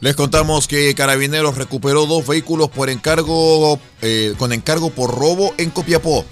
Les 0.00 0.16
contamos 0.16 0.66
que 0.66 0.94
Carabineros 0.94 1.58
recuperó 1.58 2.06
dos 2.06 2.26
vehículos 2.26 2.70
por 2.70 2.88
encargo, 2.88 3.78
eh, 4.00 4.34
con 4.38 4.54
encargo 4.54 4.88
por 4.88 5.14
robo 5.14 5.52
en 5.58 5.68
Copiapó. 5.68 6.24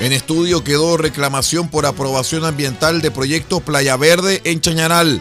En 0.00 0.14
estudio 0.14 0.64
quedó 0.64 0.96
reclamación 0.96 1.68
por 1.68 1.84
aprobación 1.84 2.46
ambiental 2.46 3.02
de 3.02 3.10
proyecto 3.10 3.60
Playa 3.60 3.98
Verde 3.98 4.40
en 4.44 4.62
Chañaral. 4.62 5.20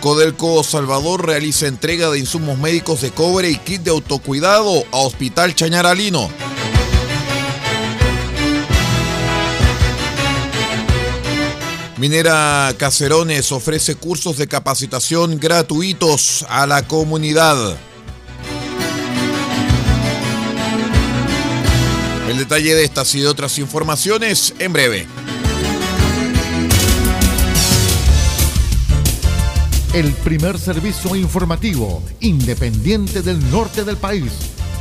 Codelco 0.00 0.64
Salvador 0.64 1.26
realiza 1.26 1.68
entrega 1.68 2.10
de 2.10 2.18
insumos 2.18 2.58
médicos 2.58 3.02
de 3.02 3.12
cobre 3.12 3.50
y 3.50 3.56
kit 3.56 3.82
de 3.82 3.90
autocuidado 3.90 4.84
a 4.90 4.96
Hospital 4.96 5.54
Chañaralino. 5.54 6.28
Minera 11.98 12.72
Cacerones 12.78 13.50
ofrece 13.50 13.96
cursos 13.96 14.36
de 14.36 14.46
capacitación 14.46 15.40
gratuitos 15.40 16.46
a 16.48 16.64
la 16.64 16.86
comunidad. 16.86 17.76
El 22.28 22.38
detalle 22.38 22.76
de 22.76 22.84
estas 22.84 23.12
y 23.16 23.20
de 23.20 23.26
otras 23.26 23.58
informaciones 23.58 24.54
en 24.60 24.72
breve. 24.72 25.06
El 29.92 30.12
primer 30.12 30.56
servicio 30.56 31.16
informativo 31.16 32.00
independiente 32.20 33.22
del 33.22 33.50
norte 33.50 33.82
del 33.82 33.96
país 33.96 34.30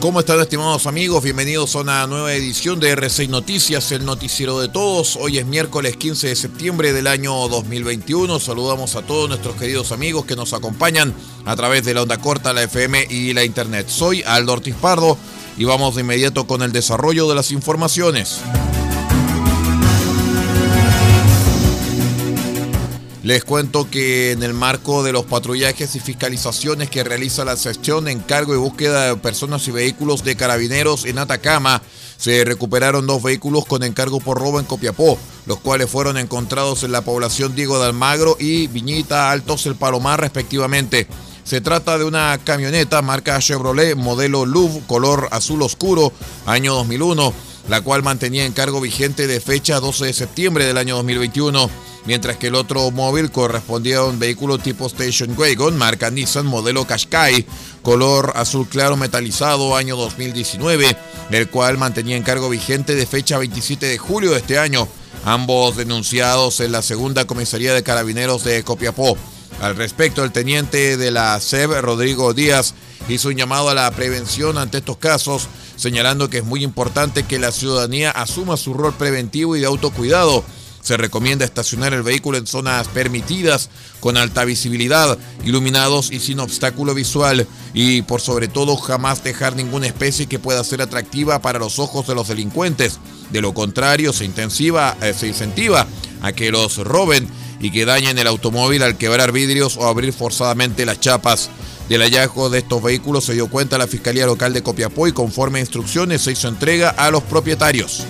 ¿Cómo 0.00 0.20
están 0.20 0.38
estimados 0.40 0.86
amigos? 0.86 1.24
Bienvenidos 1.24 1.74
a 1.74 1.80
una 1.80 2.06
nueva 2.06 2.32
edición 2.32 2.78
de 2.78 2.96
R6 2.96 3.28
Noticias, 3.30 3.90
el 3.90 4.04
noticiero 4.04 4.60
de 4.60 4.68
todos. 4.68 5.16
Hoy 5.16 5.38
es 5.38 5.46
miércoles 5.46 5.96
15 5.96 6.28
de 6.28 6.36
septiembre 6.36 6.92
del 6.92 7.08
año 7.08 7.32
2021. 7.48 8.38
Saludamos 8.38 8.94
a 8.94 9.02
todos 9.02 9.28
nuestros 9.28 9.56
queridos 9.56 9.90
amigos 9.90 10.24
que 10.24 10.36
nos 10.36 10.52
acompañan 10.52 11.12
a 11.44 11.56
través 11.56 11.84
de 11.84 11.94
la 11.94 12.02
onda 12.02 12.18
corta, 12.18 12.52
la 12.52 12.62
FM 12.62 13.08
y 13.10 13.32
la 13.32 13.42
Internet. 13.42 13.88
Soy 13.88 14.22
Aldo 14.22 14.52
Ortiz 14.52 14.76
Pardo 14.76 15.18
y 15.56 15.64
vamos 15.64 15.96
de 15.96 16.02
inmediato 16.02 16.46
con 16.46 16.62
el 16.62 16.70
desarrollo 16.70 17.28
de 17.28 17.34
las 17.34 17.50
informaciones. 17.50 18.40
Les 23.28 23.44
cuento 23.44 23.90
que 23.90 24.32
en 24.32 24.42
el 24.42 24.54
marco 24.54 25.02
de 25.02 25.12
los 25.12 25.26
patrullajes 25.26 25.94
y 25.94 26.00
fiscalizaciones 26.00 26.88
que 26.88 27.04
realiza 27.04 27.44
la 27.44 27.58
sección 27.58 28.08
en 28.08 28.20
cargo 28.20 28.54
y 28.54 28.56
búsqueda 28.56 29.08
de 29.08 29.16
personas 29.16 29.68
y 29.68 29.70
vehículos 29.70 30.24
de 30.24 30.34
carabineros 30.34 31.04
en 31.04 31.18
Atacama, 31.18 31.82
se 32.16 32.42
recuperaron 32.46 33.06
dos 33.06 33.22
vehículos 33.22 33.66
con 33.66 33.82
encargo 33.82 34.18
por 34.18 34.38
robo 34.38 34.58
en 34.60 34.64
Copiapó, 34.64 35.18
los 35.44 35.58
cuales 35.60 35.90
fueron 35.90 36.16
encontrados 36.16 36.84
en 36.84 36.92
la 36.92 37.02
población 37.02 37.54
Diego 37.54 37.78
de 37.78 37.88
Almagro 37.88 38.38
y 38.40 38.66
Viñita 38.66 39.30
Altos 39.30 39.66
El 39.66 39.74
Palomar 39.74 40.22
respectivamente. 40.22 41.06
Se 41.44 41.60
trata 41.60 41.98
de 41.98 42.04
una 42.04 42.40
camioneta 42.42 43.02
marca 43.02 43.38
Chevrolet 43.40 43.94
modelo 43.94 44.46
LUV 44.46 44.86
color 44.86 45.28
azul 45.32 45.60
oscuro 45.60 46.14
año 46.46 46.72
2001, 46.72 47.34
la 47.68 47.82
cual 47.82 48.02
mantenía 48.02 48.46
encargo 48.46 48.80
vigente 48.80 49.26
de 49.26 49.42
fecha 49.42 49.80
12 49.80 50.06
de 50.06 50.12
septiembre 50.14 50.64
del 50.64 50.78
año 50.78 50.96
2021 50.96 51.68
mientras 52.08 52.38
que 52.38 52.46
el 52.46 52.54
otro 52.54 52.90
móvil 52.90 53.30
correspondía 53.30 53.98
a 53.98 54.04
un 54.06 54.18
vehículo 54.18 54.56
tipo 54.56 54.86
Station 54.86 55.34
Wagon, 55.36 55.76
marca 55.76 56.10
Nissan, 56.10 56.46
modelo 56.46 56.86
Qashqai, 56.86 57.44
color 57.82 58.32
azul 58.34 58.66
claro 58.66 58.96
metalizado, 58.96 59.76
año 59.76 59.94
2019, 59.94 60.96
el 61.30 61.50
cual 61.50 61.76
mantenía 61.76 62.16
encargo 62.16 62.48
vigente 62.48 62.94
de 62.94 63.04
fecha 63.04 63.36
27 63.36 63.84
de 63.84 63.98
julio 63.98 64.30
de 64.30 64.38
este 64.38 64.58
año, 64.58 64.88
ambos 65.26 65.76
denunciados 65.76 66.60
en 66.60 66.72
la 66.72 66.80
segunda 66.80 67.26
comisaría 67.26 67.74
de 67.74 67.82
carabineros 67.82 68.42
de 68.42 68.62
Copiapó. 68.62 69.18
Al 69.60 69.76
respecto, 69.76 70.24
el 70.24 70.32
teniente 70.32 70.96
de 70.96 71.10
la 71.10 71.38
SEB, 71.38 71.78
Rodrigo 71.82 72.32
Díaz, 72.32 72.72
hizo 73.10 73.28
un 73.28 73.36
llamado 73.36 73.68
a 73.68 73.74
la 73.74 73.90
prevención 73.90 74.56
ante 74.56 74.78
estos 74.78 74.96
casos, 74.96 75.46
señalando 75.76 76.30
que 76.30 76.38
es 76.38 76.44
muy 76.44 76.64
importante 76.64 77.24
que 77.24 77.38
la 77.38 77.52
ciudadanía 77.52 78.10
asuma 78.10 78.56
su 78.56 78.72
rol 78.72 78.94
preventivo 78.94 79.56
y 79.56 79.60
de 79.60 79.66
autocuidado 79.66 80.42
se 80.82 80.96
recomienda 80.96 81.44
estacionar 81.44 81.92
el 81.92 82.02
vehículo 82.02 82.38
en 82.38 82.46
zonas 82.46 82.88
permitidas, 82.88 83.70
con 84.00 84.16
alta 84.16 84.44
visibilidad, 84.44 85.18
iluminados 85.44 86.10
y 86.10 86.20
sin 86.20 86.40
obstáculo 86.40 86.94
visual. 86.94 87.46
Y 87.74 88.02
por 88.02 88.20
sobre 88.20 88.48
todo 88.48 88.76
jamás 88.76 89.22
dejar 89.22 89.56
ninguna 89.56 89.86
especie 89.86 90.26
que 90.26 90.38
pueda 90.38 90.64
ser 90.64 90.82
atractiva 90.82 91.40
para 91.40 91.58
los 91.58 91.78
ojos 91.78 92.06
de 92.06 92.14
los 92.14 92.28
delincuentes. 92.28 92.98
De 93.30 93.40
lo 93.40 93.54
contrario, 93.54 94.12
se, 94.12 94.24
eh, 94.24 95.14
se 95.16 95.26
incentiva 95.26 95.86
a 96.22 96.32
que 96.32 96.50
los 96.50 96.78
roben 96.78 97.28
y 97.60 97.70
que 97.70 97.84
dañen 97.84 98.18
el 98.18 98.26
automóvil 98.26 98.82
al 98.82 98.96
quebrar 98.96 99.32
vidrios 99.32 99.76
o 99.76 99.86
abrir 99.86 100.12
forzadamente 100.12 100.86
las 100.86 101.00
chapas. 101.00 101.50
Del 101.88 102.02
hallazgo 102.02 102.50
de 102.50 102.58
estos 102.58 102.82
vehículos 102.82 103.24
se 103.24 103.32
dio 103.32 103.48
cuenta 103.48 103.78
la 103.78 103.86
Fiscalía 103.86 104.26
Local 104.26 104.52
de 104.52 104.62
Copiapó 104.62 105.08
y 105.08 105.12
conforme 105.12 105.58
a 105.58 105.62
instrucciones 105.62 106.22
se 106.22 106.32
hizo 106.32 106.48
entrega 106.48 106.90
a 106.90 107.10
los 107.10 107.22
propietarios. 107.22 108.04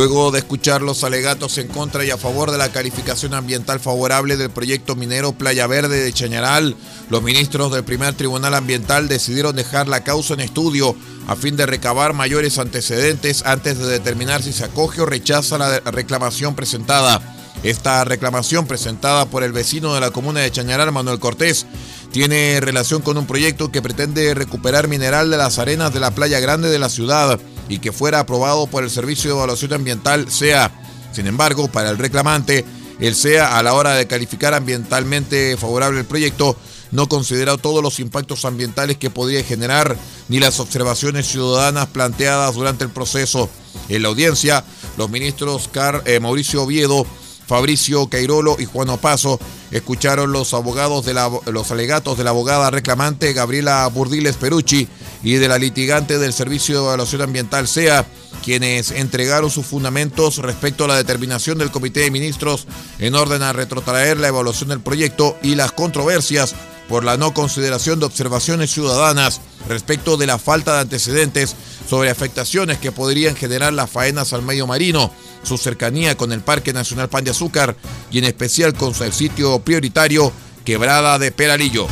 Luego 0.00 0.30
de 0.30 0.38
escuchar 0.38 0.80
los 0.80 1.04
alegatos 1.04 1.58
en 1.58 1.68
contra 1.68 2.06
y 2.06 2.10
a 2.10 2.16
favor 2.16 2.50
de 2.50 2.56
la 2.56 2.72
calificación 2.72 3.34
ambiental 3.34 3.80
favorable 3.80 4.38
del 4.38 4.48
proyecto 4.48 4.96
minero 4.96 5.32
Playa 5.32 5.66
Verde 5.66 6.02
de 6.02 6.10
Chañaral, 6.10 6.74
los 7.10 7.22
ministros 7.22 7.70
del 7.70 7.84
primer 7.84 8.14
Tribunal 8.14 8.54
Ambiental 8.54 9.08
decidieron 9.08 9.54
dejar 9.54 9.88
la 9.88 10.02
causa 10.02 10.32
en 10.32 10.40
estudio 10.40 10.96
a 11.28 11.36
fin 11.36 11.54
de 11.54 11.66
recabar 11.66 12.14
mayores 12.14 12.56
antecedentes 12.56 13.44
antes 13.44 13.76
de 13.76 13.88
determinar 13.88 14.42
si 14.42 14.54
se 14.54 14.64
acoge 14.64 15.02
o 15.02 15.04
rechaza 15.04 15.58
la 15.58 15.80
reclamación 15.80 16.54
presentada. 16.54 17.20
Esta 17.62 18.02
reclamación 18.04 18.66
presentada 18.66 19.26
por 19.26 19.42
el 19.42 19.52
vecino 19.52 19.92
de 19.92 20.00
la 20.00 20.12
comuna 20.12 20.40
de 20.40 20.50
Chañaral, 20.50 20.92
Manuel 20.92 21.18
Cortés, 21.18 21.66
tiene 22.10 22.58
relación 22.62 23.02
con 23.02 23.18
un 23.18 23.26
proyecto 23.26 23.70
que 23.70 23.82
pretende 23.82 24.32
recuperar 24.32 24.88
mineral 24.88 25.30
de 25.30 25.36
las 25.36 25.58
arenas 25.58 25.92
de 25.92 26.00
la 26.00 26.12
playa 26.12 26.40
grande 26.40 26.70
de 26.70 26.78
la 26.78 26.88
ciudad 26.88 27.38
y 27.70 27.78
que 27.78 27.92
fuera 27.92 28.18
aprobado 28.18 28.66
por 28.66 28.84
el 28.84 28.90
Servicio 28.90 29.30
de 29.30 29.36
Evaluación 29.36 29.72
Ambiental 29.72 30.30
SEA. 30.30 30.70
Sin 31.12 31.26
embargo, 31.26 31.68
para 31.68 31.88
el 31.90 31.98
reclamante, 31.98 32.64
el 32.98 33.14
SEA 33.14 33.56
a 33.56 33.62
la 33.62 33.72
hora 33.72 33.94
de 33.94 34.06
calificar 34.06 34.52
ambientalmente 34.52 35.56
favorable 35.56 36.00
el 36.00 36.06
proyecto 36.06 36.56
no 36.90 37.08
considera 37.08 37.56
todos 37.56 37.82
los 37.82 38.00
impactos 38.00 38.44
ambientales 38.44 38.96
que 38.96 39.10
podría 39.10 39.44
generar 39.44 39.96
ni 40.28 40.40
las 40.40 40.58
observaciones 40.58 41.28
ciudadanas 41.28 41.86
planteadas 41.86 42.54
durante 42.56 42.82
el 42.82 42.90
proceso. 42.90 43.48
En 43.88 44.02
la 44.02 44.08
audiencia, 44.08 44.64
los 44.98 45.08
ministros 45.08 45.68
Car, 45.68 46.02
eh, 46.06 46.18
Mauricio 46.18 46.64
Oviedo, 46.64 47.06
Fabricio 47.50 48.06
Cairolo 48.06 48.54
y 48.60 48.64
Juan 48.64 48.90
Opaso 48.90 49.40
escucharon 49.72 50.30
los 50.30 50.54
abogados 50.54 51.04
de 51.04 51.14
los 51.14 51.70
alegatos 51.72 52.16
de 52.16 52.22
la 52.22 52.30
abogada 52.30 52.70
reclamante 52.70 53.32
Gabriela 53.32 53.88
Burdiles 53.88 54.36
Perucci 54.36 54.86
y 55.24 55.34
de 55.34 55.48
la 55.48 55.58
litigante 55.58 56.20
del 56.20 56.32
Servicio 56.32 56.78
de 56.78 56.84
Evaluación 56.84 57.22
Ambiental 57.22 57.66
SEA, 57.66 58.06
quienes 58.44 58.92
entregaron 58.92 59.50
sus 59.50 59.66
fundamentos 59.66 60.36
respecto 60.36 60.84
a 60.84 60.88
la 60.88 60.96
determinación 60.96 61.58
del 61.58 61.72
Comité 61.72 62.02
de 62.02 62.12
Ministros 62.12 62.68
en 63.00 63.16
orden 63.16 63.42
a 63.42 63.52
retrotraer 63.52 64.18
la 64.18 64.28
evaluación 64.28 64.68
del 64.68 64.80
proyecto 64.80 65.36
y 65.42 65.56
las 65.56 65.72
controversias 65.72 66.54
por 66.88 67.02
la 67.04 67.16
no 67.16 67.34
consideración 67.34 67.98
de 67.98 68.06
observaciones 68.06 68.70
ciudadanas 68.70 69.40
respecto 69.68 70.16
de 70.16 70.26
la 70.26 70.38
falta 70.38 70.74
de 70.74 70.80
antecedentes 70.82 71.56
sobre 71.88 72.10
afectaciones 72.10 72.78
que 72.78 72.92
podrían 72.92 73.34
generar 73.34 73.72
las 73.72 73.90
faenas 73.90 74.32
al 74.32 74.42
medio 74.42 74.68
marino, 74.68 75.12
su 75.42 75.58
cercanía 75.58 76.16
con 76.16 76.32
el 76.32 76.40
Parque 76.40 76.72
Nacional 76.72 77.08
Pan 77.08 77.24
de 77.24 77.30
Azúcar 77.30 77.76
y 78.10 78.18
en 78.18 78.24
especial 78.24 78.74
con 78.74 78.94
su 78.94 79.10
sitio 79.12 79.58
prioritario 79.60 80.32
Quebrada 80.64 81.18
de 81.18 81.32
Peralillo. 81.32 81.86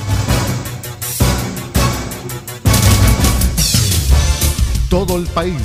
Todo 4.90 5.16
el 5.18 5.26
país, 5.26 5.62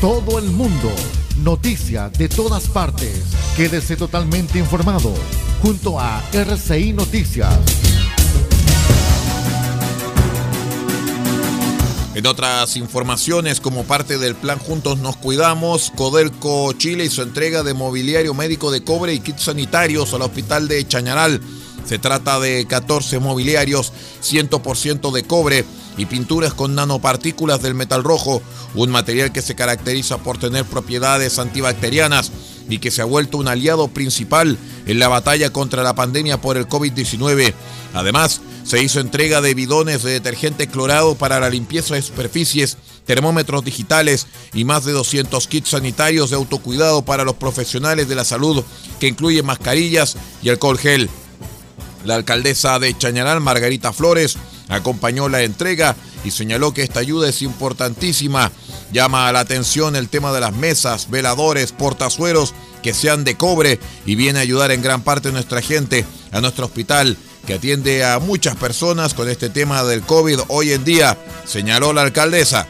todo 0.00 0.38
el 0.38 0.46
mundo, 0.46 0.92
noticias 1.42 2.12
de 2.12 2.28
todas 2.28 2.68
partes. 2.68 3.22
Quédese 3.56 3.96
totalmente 3.96 4.58
informado 4.58 5.14
junto 5.62 5.98
a 5.98 6.22
RCI 6.32 6.92
Noticias. 6.92 7.95
En 12.16 12.24
otras 12.26 12.78
informaciones, 12.78 13.60
como 13.60 13.84
parte 13.84 14.16
del 14.16 14.34
plan 14.34 14.58
Juntos 14.58 14.96
nos 14.96 15.18
cuidamos, 15.18 15.92
Codelco 15.94 16.72
Chile 16.72 17.04
hizo 17.04 17.20
entrega 17.20 17.62
de 17.62 17.74
mobiliario 17.74 18.32
médico 18.32 18.70
de 18.70 18.82
cobre 18.82 19.12
y 19.12 19.20
kits 19.20 19.42
sanitarios 19.42 20.14
al 20.14 20.22
hospital 20.22 20.66
de 20.66 20.88
Chañaral. 20.88 21.42
Se 21.84 21.98
trata 21.98 22.40
de 22.40 22.66
14 22.66 23.18
mobiliarios, 23.18 23.92
100% 24.22 25.12
de 25.12 25.24
cobre 25.24 25.66
y 25.98 26.06
pinturas 26.06 26.54
con 26.54 26.74
nanopartículas 26.74 27.60
del 27.60 27.74
metal 27.74 28.02
rojo, 28.02 28.40
un 28.74 28.88
material 28.88 29.30
que 29.30 29.42
se 29.42 29.54
caracteriza 29.54 30.16
por 30.16 30.38
tener 30.38 30.64
propiedades 30.64 31.38
antibacterianas 31.38 32.32
y 32.68 32.78
que 32.78 32.90
se 32.90 33.02
ha 33.02 33.04
vuelto 33.04 33.38
un 33.38 33.48
aliado 33.48 33.88
principal 33.88 34.58
en 34.86 34.98
la 34.98 35.08
batalla 35.08 35.50
contra 35.50 35.82
la 35.82 35.94
pandemia 35.94 36.40
por 36.40 36.56
el 36.56 36.68
COVID-19. 36.68 37.54
Además, 37.94 38.40
se 38.64 38.82
hizo 38.82 39.00
entrega 39.00 39.40
de 39.40 39.54
bidones 39.54 40.02
de 40.02 40.10
detergente 40.10 40.66
clorado 40.66 41.14
para 41.14 41.38
la 41.38 41.50
limpieza 41.50 41.94
de 41.94 42.02
superficies, 42.02 42.76
termómetros 43.04 43.64
digitales 43.64 44.26
y 44.52 44.64
más 44.64 44.84
de 44.84 44.92
200 44.92 45.46
kits 45.46 45.70
sanitarios 45.70 46.30
de 46.30 46.36
autocuidado 46.36 47.04
para 47.04 47.24
los 47.24 47.36
profesionales 47.36 48.08
de 48.08 48.16
la 48.16 48.24
salud, 48.24 48.64
que 48.98 49.06
incluyen 49.06 49.46
mascarillas 49.46 50.16
y 50.42 50.48
alcohol 50.48 50.78
gel. 50.78 51.08
La 52.04 52.16
alcaldesa 52.16 52.78
de 52.78 52.96
Chañaral, 52.96 53.40
Margarita 53.40 53.92
Flores, 53.92 54.36
acompañó 54.68 55.28
la 55.28 55.42
entrega 55.42 55.96
y 56.24 56.30
señaló 56.30 56.74
que 56.74 56.82
esta 56.82 57.00
ayuda 57.00 57.28
es 57.28 57.42
importantísima. 57.42 58.50
Llama 58.92 59.30
la 59.32 59.40
atención 59.40 59.96
el 59.96 60.08
tema 60.08 60.32
de 60.32 60.40
las 60.40 60.52
mesas, 60.52 61.10
veladores, 61.10 61.72
portazueros 61.72 62.54
que 62.82 62.94
sean 62.94 63.24
de 63.24 63.36
cobre 63.36 63.80
y 64.04 64.14
viene 64.14 64.38
a 64.38 64.42
ayudar 64.42 64.70
en 64.70 64.82
gran 64.82 65.02
parte 65.02 65.28
a 65.28 65.32
nuestra 65.32 65.60
gente, 65.60 66.04
a 66.32 66.40
nuestro 66.40 66.66
hospital 66.66 67.16
que 67.46 67.54
atiende 67.54 68.04
a 68.04 68.18
muchas 68.18 68.56
personas 68.56 69.14
con 69.14 69.28
este 69.28 69.48
tema 69.48 69.84
del 69.84 70.02
COVID 70.02 70.40
hoy 70.48 70.72
en 70.72 70.84
día, 70.84 71.16
señaló 71.44 71.92
la 71.92 72.02
alcaldesa. 72.02 72.66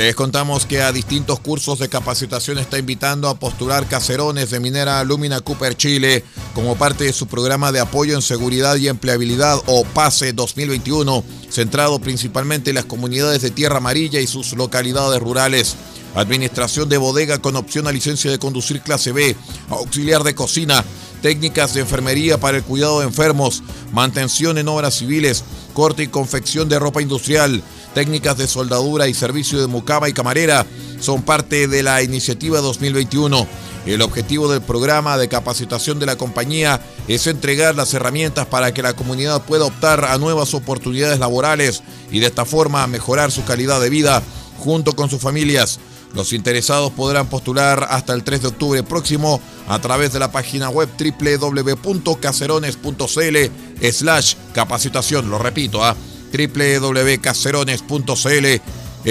Les 0.00 0.14
contamos 0.14 0.64
que 0.64 0.80
a 0.80 0.92
distintos 0.92 1.40
cursos 1.40 1.78
de 1.78 1.90
capacitación 1.90 2.56
está 2.56 2.78
invitando 2.78 3.28
a 3.28 3.38
postular 3.38 3.86
caserones 3.86 4.48
de 4.48 4.58
Minera 4.58 5.04
Lumina 5.04 5.42
Cooper 5.42 5.76
Chile 5.76 6.24
como 6.54 6.74
parte 6.74 7.04
de 7.04 7.12
su 7.12 7.26
programa 7.26 7.70
de 7.70 7.80
apoyo 7.80 8.14
en 8.14 8.22
seguridad 8.22 8.76
y 8.76 8.88
empleabilidad 8.88 9.60
o 9.66 9.84
PASE 9.84 10.32
2021, 10.32 11.22
centrado 11.50 11.98
principalmente 11.98 12.70
en 12.70 12.76
las 12.76 12.86
comunidades 12.86 13.42
de 13.42 13.50
Tierra 13.50 13.76
Amarilla 13.76 14.22
y 14.22 14.26
sus 14.26 14.54
localidades 14.54 15.20
rurales. 15.20 15.76
Administración 16.14 16.88
de 16.88 16.96
bodega 16.96 17.36
con 17.36 17.56
opción 17.56 17.86
a 17.86 17.92
licencia 17.92 18.30
de 18.30 18.38
conducir 18.38 18.80
clase 18.80 19.12
B, 19.12 19.36
auxiliar 19.68 20.24
de 20.24 20.34
cocina, 20.34 20.82
técnicas 21.20 21.74
de 21.74 21.80
enfermería 21.80 22.38
para 22.38 22.58
el 22.58 22.64
cuidado 22.64 23.00
de 23.00 23.06
enfermos, 23.06 23.62
mantención 23.92 24.58
en 24.58 24.68
obras 24.68 24.94
civiles, 24.94 25.44
corte 25.74 26.02
y 26.02 26.08
confección 26.08 26.68
de 26.68 26.78
ropa 26.78 27.02
industrial, 27.02 27.62
técnicas 27.94 28.36
de 28.36 28.46
soldadura 28.46 29.08
y 29.08 29.14
servicio 29.14 29.60
de 29.60 29.66
mucama 29.66 30.08
y 30.08 30.12
camarera 30.12 30.66
son 31.00 31.22
parte 31.22 31.66
de 31.66 31.82
la 31.82 32.02
iniciativa 32.02 32.60
2021. 32.60 33.46
El 33.86 34.02
objetivo 34.02 34.50
del 34.52 34.60
programa 34.60 35.16
de 35.16 35.28
capacitación 35.28 35.98
de 35.98 36.06
la 36.06 36.16
compañía 36.16 36.82
es 37.08 37.26
entregar 37.26 37.74
las 37.74 37.94
herramientas 37.94 38.46
para 38.46 38.74
que 38.74 38.82
la 38.82 38.92
comunidad 38.92 39.42
pueda 39.42 39.64
optar 39.64 40.04
a 40.04 40.18
nuevas 40.18 40.52
oportunidades 40.52 41.18
laborales 41.18 41.82
y 42.10 42.20
de 42.20 42.26
esta 42.26 42.44
forma 42.44 42.86
mejorar 42.86 43.32
su 43.32 43.44
calidad 43.44 43.80
de 43.80 43.88
vida 43.88 44.22
junto 44.60 44.94
con 44.94 45.10
sus 45.10 45.20
familias. 45.20 45.80
Los 46.14 46.32
interesados 46.32 46.92
podrán 46.92 47.28
postular 47.28 47.88
hasta 47.90 48.14
el 48.14 48.22
3 48.24 48.42
de 48.42 48.48
octubre 48.48 48.82
próximo 48.82 49.40
a 49.68 49.78
través 49.80 50.12
de 50.12 50.18
la 50.18 50.30
página 50.30 50.68
web 50.68 50.90
www.cacerones.cl 50.98 53.92
slash 53.92 54.34
capacitación. 54.52 55.30
Lo 55.30 55.38
repito, 55.38 55.82
¿ah? 55.84 55.96
www.cacerones.cl 56.32 58.46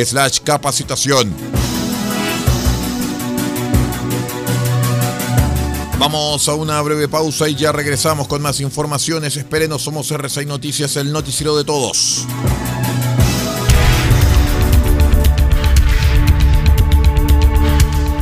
slash 0.05 0.39
capacitación. 0.43 1.33
Vamos 5.99 6.47
a 6.47 6.53
una 6.53 6.81
breve 6.81 7.09
pausa 7.09 7.49
y 7.49 7.55
ya 7.55 7.73
regresamos 7.73 8.29
con 8.29 8.41
más 8.41 8.61
informaciones. 8.61 9.35
Espérenos, 9.35 9.81
somos 9.81 10.09
R6 10.09 10.47
Noticias, 10.47 10.95
el 10.95 11.11
noticiero 11.11 11.57
de 11.57 11.65
todos. 11.65 12.25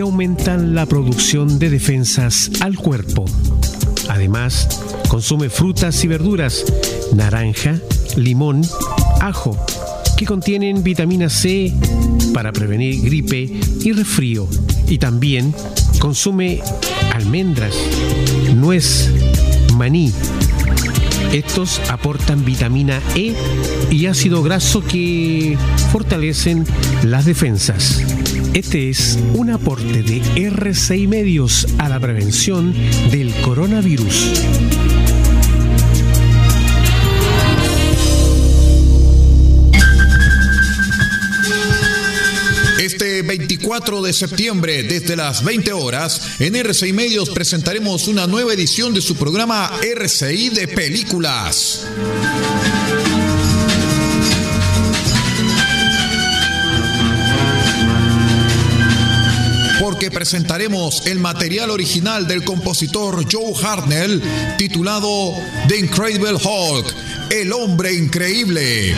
aumentan 0.00 0.74
la 0.74 0.86
producción 0.86 1.58
de 1.58 1.70
defensas 1.70 2.50
al 2.60 2.76
cuerpo. 2.76 3.24
Además, 4.08 4.80
consume 5.08 5.50
frutas 5.50 6.02
y 6.04 6.08
verduras, 6.08 6.64
naranja, 7.14 7.80
limón, 8.16 8.62
ajo, 9.20 9.56
que 10.16 10.26
contienen 10.26 10.82
vitamina 10.82 11.28
C 11.28 11.72
para 12.32 12.52
prevenir 12.52 13.02
gripe 13.02 13.50
y 13.82 13.92
resfrío. 13.92 14.48
Y 14.88 14.98
también 14.98 15.54
consume 15.98 16.60
almendras, 17.14 17.74
nuez, 18.54 19.10
maní. 19.76 20.12
Estos 21.32 21.80
aportan 21.88 22.44
vitamina 22.44 23.00
E 23.14 23.34
y 23.90 24.06
ácido 24.06 24.42
graso 24.42 24.82
que 24.82 25.56
fortalecen 25.92 26.66
las 27.04 27.24
defensas. 27.24 28.02
Este 28.54 28.90
es 28.90 29.16
un 29.34 29.50
aporte 29.50 30.02
de 30.02 30.20
R6 30.22 31.06
Medios 31.06 31.68
a 31.78 31.88
la 31.88 32.00
prevención 32.00 32.74
del 33.12 33.32
coronavirus. 33.42 34.32
Este 42.80 43.22
24 43.22 44.02
de 44.02 44.12
septiembre, 44.12 44.82
desde 44.82 45.14
las 45.14 45.44
20 45.44 45.72
horas, 45.72 46.40
en 46.40 46.56
RCI 46.56 46.92
Medios 46.92 47.30
presentaremos 47.30 48.08
una 48.08 48.26
nueva 48.26 48.52
edición 48.52 48.92
de 48.92 49.00
su 49.00 49.14
programa 49.14 49.70
RCI 49.80 50.48
de 50.48 50.66
Películas. 50.66 51.86
Porque 59.90 60.08
presentaremos 60.08 61.04
el 61.08 61.18
material 61.18 61.68
original 61.68 62.28
del 62.28 62.44
compositor 62.44 63.26
Joe 63.28 63.52
Hartnell 63.60 64.22
titulado 64.56 65.34
The 65.66 65.80
Incredible 65.80 66.34
Hulk, 66.34 66.94
el 67.32 67.52
hombre 67.52 67.92
increíble. 67.94 68.94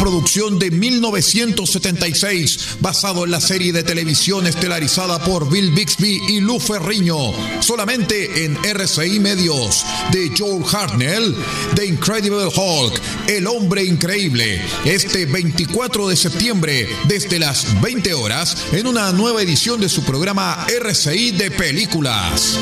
De 0.00 0.70
1976, 0.70 2.78
basado 2.80 3.24
en 3.24 3.30
la 3.30 3.40
serie 3.40 3.70
de 3.70 3.82
televisión 3.82 4.46
estelarizada 4.46 5.22
por 5.22 5.50
Bill 5.50 5.72
Bixby 5.72 6.22
y 6.26 6.40
Lou 6.40 6.58
Ferriño, 6.58 7.16
solamente 7.60 8.46
en 8.46 8.56
RCI 8.64 9.20
Medios, 9.20 9.84
de 10.10 10.32
Joel 10.36 10.64
Hartnell, 10.72 11.36
The 11.74 11.84
Incredible 11.84 12.46
Hulk, 12.46 12.98
El 13.28 13.46
Hombre 13.46 13.84
Increíble, 13.84 14.62
este 14.86 15.26
24 15.26 16.08
de 16.08 16.16
septiembre, 16.16 16.88
desde 17.06 17.38
las 17.38 17.78
20 17.82 18.14
horas, 18.14 18.56
en 18.72 18.86
una 18.86 19.12
nueva 19.12 19.42
edición 19.42 19.80
de 19.80 19.90
su 19.90 20.02
programa 20.02 20.66
RCI 20.66 21.32
de 21.32 21.50
Películas. 21.50 22.58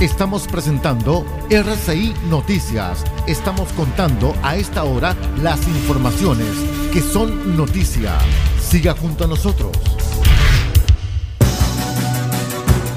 Estamos 0.00 0.46
presentando 0.46 1.26
RCI 1.50 2.14
Noticias. 2.30 3.04
Estamos 3.26 3.70
contando 3.74 4.34
a 4.42 4.56
esta 4.56 4.84
hora 4.84 5.14
las 5.42 5.60
informaciones 5.68 6.48
que 6.90 7.02
son 7.02 7.54
noticia. 7.54 8.16
Siga 8.58 8.94
junto 8.94 9.24
a 9.24 9.26
nosotros. 9.26 9.76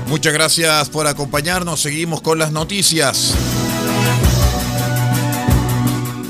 Muchas 0.08 0.32
gracias 0.32 0.90
por 0.90 1.06
acompañarnos. 1.06 1.82
Seguimos 1.82 2.22
con 2.22 2.40
las 2.40 2.54
noticias. 2.54 3.36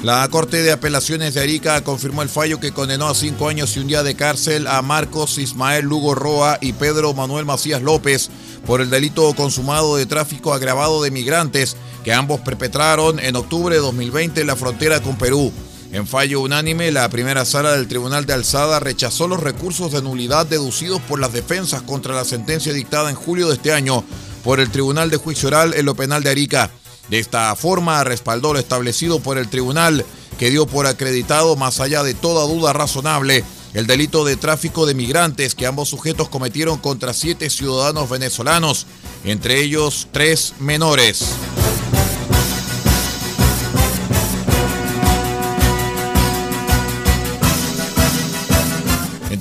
La 0.04 0.28
Corte 0.28 0.62
de 0.62 0.74
Apelaciones 0.74 1.34
de 1.34 1.40
Arica 1.40 1.82
confirmó 1.82 2.24
el 2.24 2.28
fallo 2.28 2.60
que 2.60 2.74
condenó 2.74 3.08
a 3.08 3.16
cinco 3.16 3.48
años 3.48 3.78
y 3.78 3.80
un 3.80 3.88
día 3.88 4.04
de 4.04 4.16
cárcel 4.16 4.68
a 4.68 4.82
Marcos 4.82 5.38
Ismael 5.38 5.86
Lugo 5.86 6.14
Roa 6.14 6.58
y 6.60 6.74
Pedro 6.74 7.14
Manuel 7.14 7.46
Macías 7.46 7.82
López 7.82 8.30
por 8.66 8.82
el 8.82 8.90
delito 8.90 9.34
consumado 9.34 9.96
de 9.96 10.06
tráfico 10.06 10.54
agravado 10.54 11.02
de 11.02 11.10
migrantes 11.10 11.78
que 12.04 12.12
ambos 12.12 12.42
perpetraron 12.42 13.18
en 13.18 13.38
octubre 13.38 13.76
de 13.76 13.82
2020 13.82 14.42
en 14.42 14.48
la 14.48 14.58
frontera 14.58 15.02
con 15.02 15.18
Perú. 15.18 15.54
En 15.94 16.06
fallo 16.06 16.42
unánime, 16.42 16.92
la 16.92 17.08
primera 17.08 17.46
sala 17.46 17.72
del 17.72 17.88
Tribunal 17.88 18.26
de 18.26 18.34
Alzada 18.34 18.82
rechazó 18.82 19.30
los 19.30 19.40
recursos 19.40 19.94
de 19.94 20.02
nulidad 20.02 20.46
deducidos 20.46 21.02
por 21.04 21.22
las 21.22 21.32
defensas 21.32 21.82
contra 21.82 22.14
la 22.14 22.26
sentencia 22.26 22.74
dictada 22.74 23.10
en 23.10 23.16
julio 23.16 23.48
de 23.48 23.54
este 23.54 23.72
año 23.72 24.04
por 24.44 24.60
el 24.60 24.70
Tribunal 24.70 25.10
de 25.10 25.16
Juicio 25.16 25.48
Oral 25.48 25.74
en 25.74 25.86
lo 25.86 25.96
Penal 25.96 26.24
de 26.24 26.32
Arica. 26.32 26.72
De 27.10 27.20
esta 27.20 27.56
forma, 27.56 28.04
respaldó 28.04 28.54
lo 28.54 28.60
establecido 28.60 29.20
por 29.20 29.38
el 29.38 29.50
tribunal, 29.50 30.06
que 30.38 30.50
dio 30.50 30.66
por 30.66 30.88
acreditado, 30.88 31.56
más 31.56 31.80
allá 31.80 32.04
de 32.04 32.14
toda 32.14 32.48
duda 32.48 32.74
razonable, 32.74 33.44
el 33.74 33.88
delito 33.88 34.24
de 34.24 34.38
tráfico 34.38 34.86
de 34.86 34.94
migrantes 34.94 35.56
que 35.56 35.66
ambos 35.66 35.90
sujetos 35.90 36.30
cometieron 36.30 36.78
contra 36.78 37.14
siete 37.14 37.50
ciudadanos 37.50 38.10
venezolanos, 38.10 38.86
entre 39.24 39.60
ellos 39.62 40.08
tres 40.12 40.54
menores. 40.60 41.26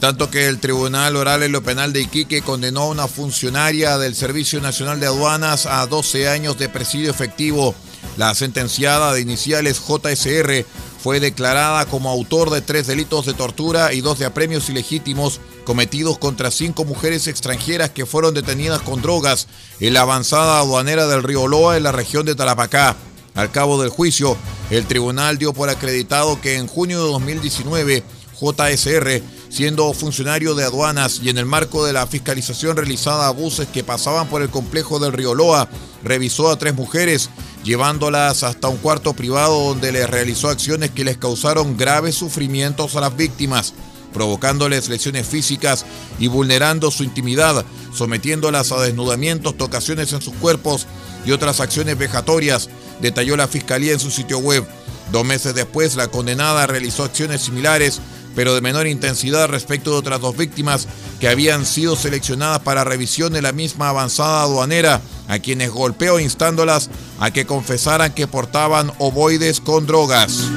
Tanto 0.02 0.32
que 0.32 0.48
el 0.48 0.58
Tribunal 0.58 1.14
Oral 1.14 1.44
en 1.44 1.52
lo 1.52 1.62
Penal 1.62 1.92
de 1.92 2.00
Iquique 2.00 2.42
condenó 2.42 2.80
a 2.80 2.88
una 2.88 3.06
funcionaria 3.06 3.98
del 3.98 4.16
Servicio 4.16 4.60
Nacional 4.60 4.98
de 4.98 5.06
Aduanas 5.06 5.64
a 5.64 5.86
12 5.86 6.28
años 6.28 6.58
de 6.58 6.68
presidio 6.68 7.08
efectivo. 7.08 7.72
La 8.16 8.34
sentenciada 8.34 9.12
de 9.12 9.20
iniciales 9.20 9.80
JSR 9.80 10.66
fue 11.00 11.20
declarada 11.20 11.86
como 11.86 12.10
autor 12.10 12.50
de 12.50 12.62
tres 12.62 12.88
delitos 12.88 13.26
de 13.26 13.34
tortura 13.34 13.92
y 13.92 14.00
dos 14.00 14.18
de 14.18 14.24
apremios 14.24 14.68
ilegítimos 14.68 15.38
cometidos 15.62 16.18
contra 16.18 16.50
cinco 16.50 16.84
mujeres 16.84 17.28
extranjeras 17.28 17.90
que 17.90 18.04
fueron 18.04 18.34
detenidas 18.34 18.82
con 18.82 19.02
drogas 19.02 19.46
en 19.78 19.94
la 19.94 20.00
avanzada 20.00 20.58
aduanera 20.58 21.06
del 21.06 21.22
río 21.22 21.46
Loa 21.46 21.76
en 21.76 21.84
la 21.84 21.92
región 21.92 22.26
de 22.26 22.34
Tarapacá. 22.34 22.96
Al 23.36 23.52
cabo 23.52 23.80
del 23.80 23.90
juicio, 23.90 24.36
el 24.70 24.84
tribunal 24.86 25.38
dio 25.38 25.52
por 25.52 25.70
acreditado 25.70 26.40
que 26.40 26.56
en 26.56 26.66
junio 26.66 27.04
de 27.04 27.12
2019, 27.12 28.02
JSR, 28.40 29.22
siendo 29.52 29.92
funcionario 29.92 30.54
de 30.54 30.64
aduanas 30.64 31.20
y 31.22 31.28
en 31.28 31.36
el 31.36 31.44
marco 31.44 31.84
de 31.84 31.92
la 31.92 32.06
fiscalización 32.06 32.74
realizada 32.74 33.26
a 33.26 33.32
buses 33.32 33.68
que 33.68 33.84
pasaban 33.84 34.26
por 34.28 34.40
el 34.40 34.48
complejo 34.48 34.98
del 34.98 35.12
río 35.12 35.34
Loa, 35.34 35.68
revisó 36.02 36.50
a 36.50 36.56
tres 36.56 36.74
mujeres 36.74 37.28
llevándolas 37.62 38.44
hasta 38.44 38.68
un 38.68 38.78
cuarto 38.78 39.12
privado 39.12 39.68
donde 39.68 39.92
les 39.92 40.08
realizó 40.08 40.48
acciones 40.48 40.90
que 40.92 41.04
les 41.04 41.18
causaron 41.18 41.76
graves 41.76 42.14
sufrimientos 42.14 42.96
a 42.96 43.02
las 43.02 43.14
víctimas, 43.14 43.74
provocándoles 44.14 44.88
lesiones 44.88 45.26
físicas 45.26 45.84
y 46.18 46.28
vulnerando 46.28 46.90
su 46.90 47.04
intimidad, 47.04 47.62
sometiéndolas 47.94 48.72
a 48.72 48.80
desnudamientos, 48.80 49.58
tocaciones 49.58 50.14
en 50.14 50.22
sus 50.22 50.32
cuerpos 50.36 50.86
y 51.26 51.32
otras 51.32 51.60
acciones 51.60 51.98
vejatorias, 51.98 52.70
detalló 53.02 53.36
la 53.36 53.48
Fiscalía 53.48 53.92
en 53.92 54.00
su 54.00 54.10
sitio 54.10 54.38
web. 54.38 54.66
Dos 55.12 55.26
meses 55.26 55.54
después, 55.54 55.94
la 55.94 56.08
condenada 56.08 56.66
realizó 56.66 57.04
acciones 57.04 57.42
similares 57.42 58.00
pero 58.34 58.54
de 58.54 58.60
menor 58.60 58.86
intensidad 58.86 59.48
respecto 59.48 59.90
de 59.90 59.96
otras 59.96 60.20
dos 60.20 60.36
víctimas 60.36 60.88
que 61.20 61.28
habían 61.28 61.66
sido 61.66 61.96
seleccionadas 61.96 62.60
para 62.60 62.84
revisión 62.84 63.32
de 63.32 63.42
la 63.42 63.52
misma 63.52 63.88
avanzada 63.88 64.42
aduanera, 64.42 65.00
a 65.28 65.38
quienes 65.38 65.70
golpeó 65.70 66.18
instándolas 66.18 66.90
a 67.20 67.30
que 67.30 67.46
confesaran 67.46 68.12
que 68.12 68.26
portaban 68.26 68.92
ovoides 68.98 69.60
con 69.60 69.86
drogas. 69.86 70.48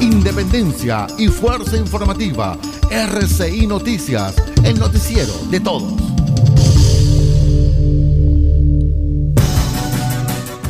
Independencia 0.00 1.06
y 1.18 1.28
fuerza 1.28 1.76
informativa. 1.76 2.58
RCI 2.90 3.66
Noticias, 3.66 4.34
el 4.64 4.78
noticiero 4.78 5.32
de 5.50 5.60
todos. 5.60 6.11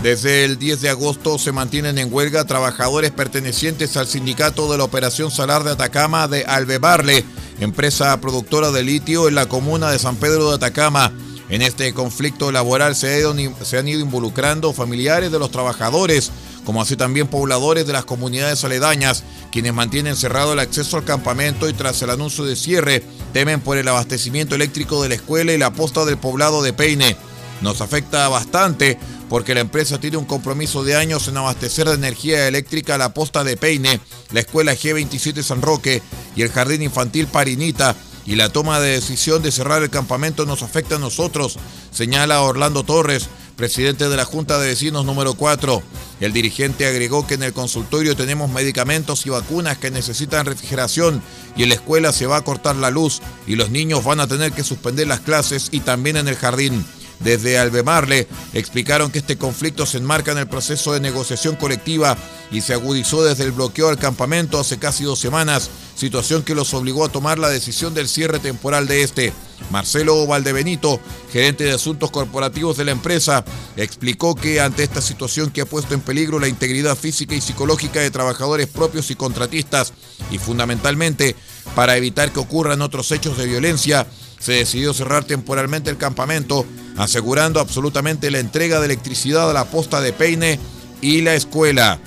Desde 0.02 0.44
el 0.44 0.58
10 0.58 0.80
de 0.80 0.88
agosto 0.88 1.38
se 1.38 1.52
mantienen 1.52 1.96
en 1.96 2.12
huelga 2.12 2.44
trabajadores 2.44 3.12
pertenecientes 3.12 3.96
al 3.96 4.08
sindicato 4.08 4.70
de 4.70 4.76
la 4.76 4.82
Operación 4.82 5.30
Salar 5.30 5.62
de 5.62 5.70
Atacama 5.70 6.26
de 6.26 6.44
Albebarle, 6.44 7.24
empresa 7.60 8.20
productora 8.20 8.72
de 8.72 8.82
litio 8.82 9.28
en 9.28 9.36
la 9.36 9.46
comuna 9.46 9.92
de 9.92 10.00
San 10.00 10.16
Pedro 10.16 10.48
de 10.48 10.56
Atacama. 10.56 11.12
En 11.50 11.62
este 11.62 11.94
conflicto 11.94 12.50
laboral 12.50 12.96
se, 12.96 13.24
han 13.24 13.86
ido 13.88 14.00
involucrando 14.00 14.72
familiares 14.72 15.30
de 15.30 15.38
los 15.38 15.52
trabajadores, 15.52 16.32
como 16.64 16.82
así 16.82 16.96
también 16.96 17.28
pobladores 17.28 17.86
de 17.86 17.92
las 17.92 18.04
comunidades 18.04 18.64
aledañas, 18.64 19.22
quienes 19.52 19.72
mantienen 19.72 20.16
cerrado 20.16 20.54
el 20.54 20.58
acceso 20.58 20.96
al 20.96 21.04
campamento 21.04 21.68
y 21.68 21.74
tras 21.74 22.02
el 22.02 22.10
anuncio 22.10 22.44
de 22.44 22.56
cierre 22.56 23.04
temen 23.32 23.60
por 23.60 23.76
el 23.76 23.86
abastecimiento 23.86 24.56
eléctrico 24.56 25.00
de 25.00 25.10
la 25.10 25.14
escuela 25.14 25.52
y 25.52 25.58
la 25.58 25.72
posta 25.72 26.04
del 26.04 26.18
poblado 26.18 26.60
de 26.60 26.72
Peine. 26.72 27.16
Nos 27.60 27.80
afecta 27.80 28.28
bastante 28.28 28.98
porque 29.32 29.54
la 29.54 29.60
empresa 29.60 29.98
tiene 29.98 30.18
un 30.18 30.26
compromiso 30.26 30.84
de 30.84 30.94
años 30.94 31.26
en 31.26 31.38
abastecer 31.38 31.88
de 31.88 31.94
energía 31.94 32.46
eléctrica 32.46 32.98
la 32.98 33.14
posta 33.14 33.44
de 33.44 33.56
Peine, 33.56 33.98
la 34.30 34.40
escuela 34.40 34.74
G27 34.74 35.42
San 35.42 35.62
Roque 35.62 36.02
y 36.36 36.42
el 36.42 36.50
jardín 36.50 36.82
infantil 36.82 37.26
Parinita, 37.28 37.96
y 38.26 38.34
la 38.34 38.50
toma 38.50 38.78
de 38.78 38.90
decisión 38.90 39.42
de 39.42 39.50
cerrar 39.50 39.82
el 39.82 39.88
campamento 39.88 40.44
nos 40.44 40.62
afecta 40.62 40.96
a 40.96 40.98
nosotros, 40.98 41.56
señala 41.92 42.42
Orlando 42.42 42.82
Torres, 42.82 43.30
presidente 43.56 44.10
de 44.10 44.18
la 44.18 44.26
Junta 44.26 44.58
de 44.58 44.66
Vecinos 44.66 45.06
número 45.06 45.32
4. 45.32 45.82
El 46.20 46.34
dirigente 46.34 46.84
agregó 46.84 47.26
que 47.26 47.32
en 47.32 47.42
el 47.42 47.54
consultorio 47.54 48.14
tenemos 48.14 48.50
medicamentos 48.50 49.24
y 49.24 49.30
vacunas 49.30 49.78
que 49.78 49.90
necesitan 49.90 50.44
refrigeración 50.44 51.22
y 51.56 51.62
en 51.62 51.70
la 51.70 51.76
escuela 51.76 52.12
se 52.12 52.26
va 52.26 52.36
a 52.36 52.44
cortar 52.44 52.76
la 52.76 52.90
luz 52.90 53.22
y 53.46 53.56
los 53.56 53.70
niños 53.70 54.04
van 54.04 54.20
a 54.20 54.26
tener 54.26 54.52
que 54.52 54.62
suspender 54.62 55.06
las 55.06 55.20
clases 55.20 55.70
y 55.70 55.80
también 55.80 56.18
en 56.18 56.28
el 56.28 56.36
jardín. 56.36 56.84
Desde 57.24 57.58
Albemarle 57.58 58.26
explicaron 58.52 59.10
que 59.10 59.20
este 59.20 59.38
conflicto 59.38 59.86
se 59.86 59.98
enmarca 59.98 60.32
en 60.32 60.38
el 60.38 60.48
proceso 60.48 60.92
de 60.92 61.00
negociación 61.00 61.56
colectiva 61.56 62.16
y 62.50 62.60
se 62.60 62.74
agudizó 62.74 63.24
desde 63.24 63.44
el 63.44 63.52
bloqueo 63.52 63.88
al 63.88 63.98
campamento 63.98 64.58
hace 64.58 64.78
casi 64.78 65.04
dos 65.04 65.18
semanas, 65.18 65.70
situación 65.94 66.42
que 66.42 66.54
los 66.54 66.74
obligó 66.74 67.04
a 67.04 67.08
tomar 67.08 67.38
la 67.38 67.48
decisión 67.48 67.94
del 67.94 68.08
cierre 68.08 68.40
temporal 68.40 68.86
de 68.86 69.02
este. 69.02 69.32
Marcelo 69.70 70.26
Valdebenito, 70.26 71.00
gerente 71.32 71.64
de 71.64 71.72
asuntos 71.72 72.10
corporativos 72.10 72.76
de 72.76 72.84
la 72.84 72.90
empresa, 72.90 73.44
explicó 73.76 74.34
que 74.34 74.60
ante 74.60 74.82
esta 74.82 75.00
situación 75.00 75.50
que 75.50 75.62
ha 75.62 75.66
puesto 75.66 75.94
en 75.94 76.00
peligro 76.00 76.40
la 76.40 76.48
integridad 76.48 76.96
física 76.96 77.34
y 77.34 77.40
psicológica 77.40 78.00
de 78.00 78.10
trabajadores 78.10 78.66
propios 78.66 79.10
y 79.10 79.14
contratistas, 79.14 79.92
y 80.30 80.38
fundamentalmente 80.38 81.36
para 81.74 81.96
evitar 81.96 82.32
que 82.32 82.40
ocurran 82.40 82.82
otros 82.82 83.12
hechos 83.12 83.38
de 83.38 83.46
violencia, 83.46 84.06
se 84.42 84.52
decidió 84.52 84.92
cerrar 84.92 85.24
temporalmente 85.24 85.88
el 85.88 85.96
campamento, 85.96 86.66
asegurando 86.96 87.60
absolutamente 87.60 88.30
la 88.30 88.40
entrega 88.40 88.80
de 88.80 88.86
electricidad 88.86 89.48
a 89.48 89.52
la 89.52 89.66
posta 89.66 90.00
de 90.00 90.12
Peine 90.12 90.58
y 91.00 91.20
la 91.20 91.34
escuela. 91.34 92.00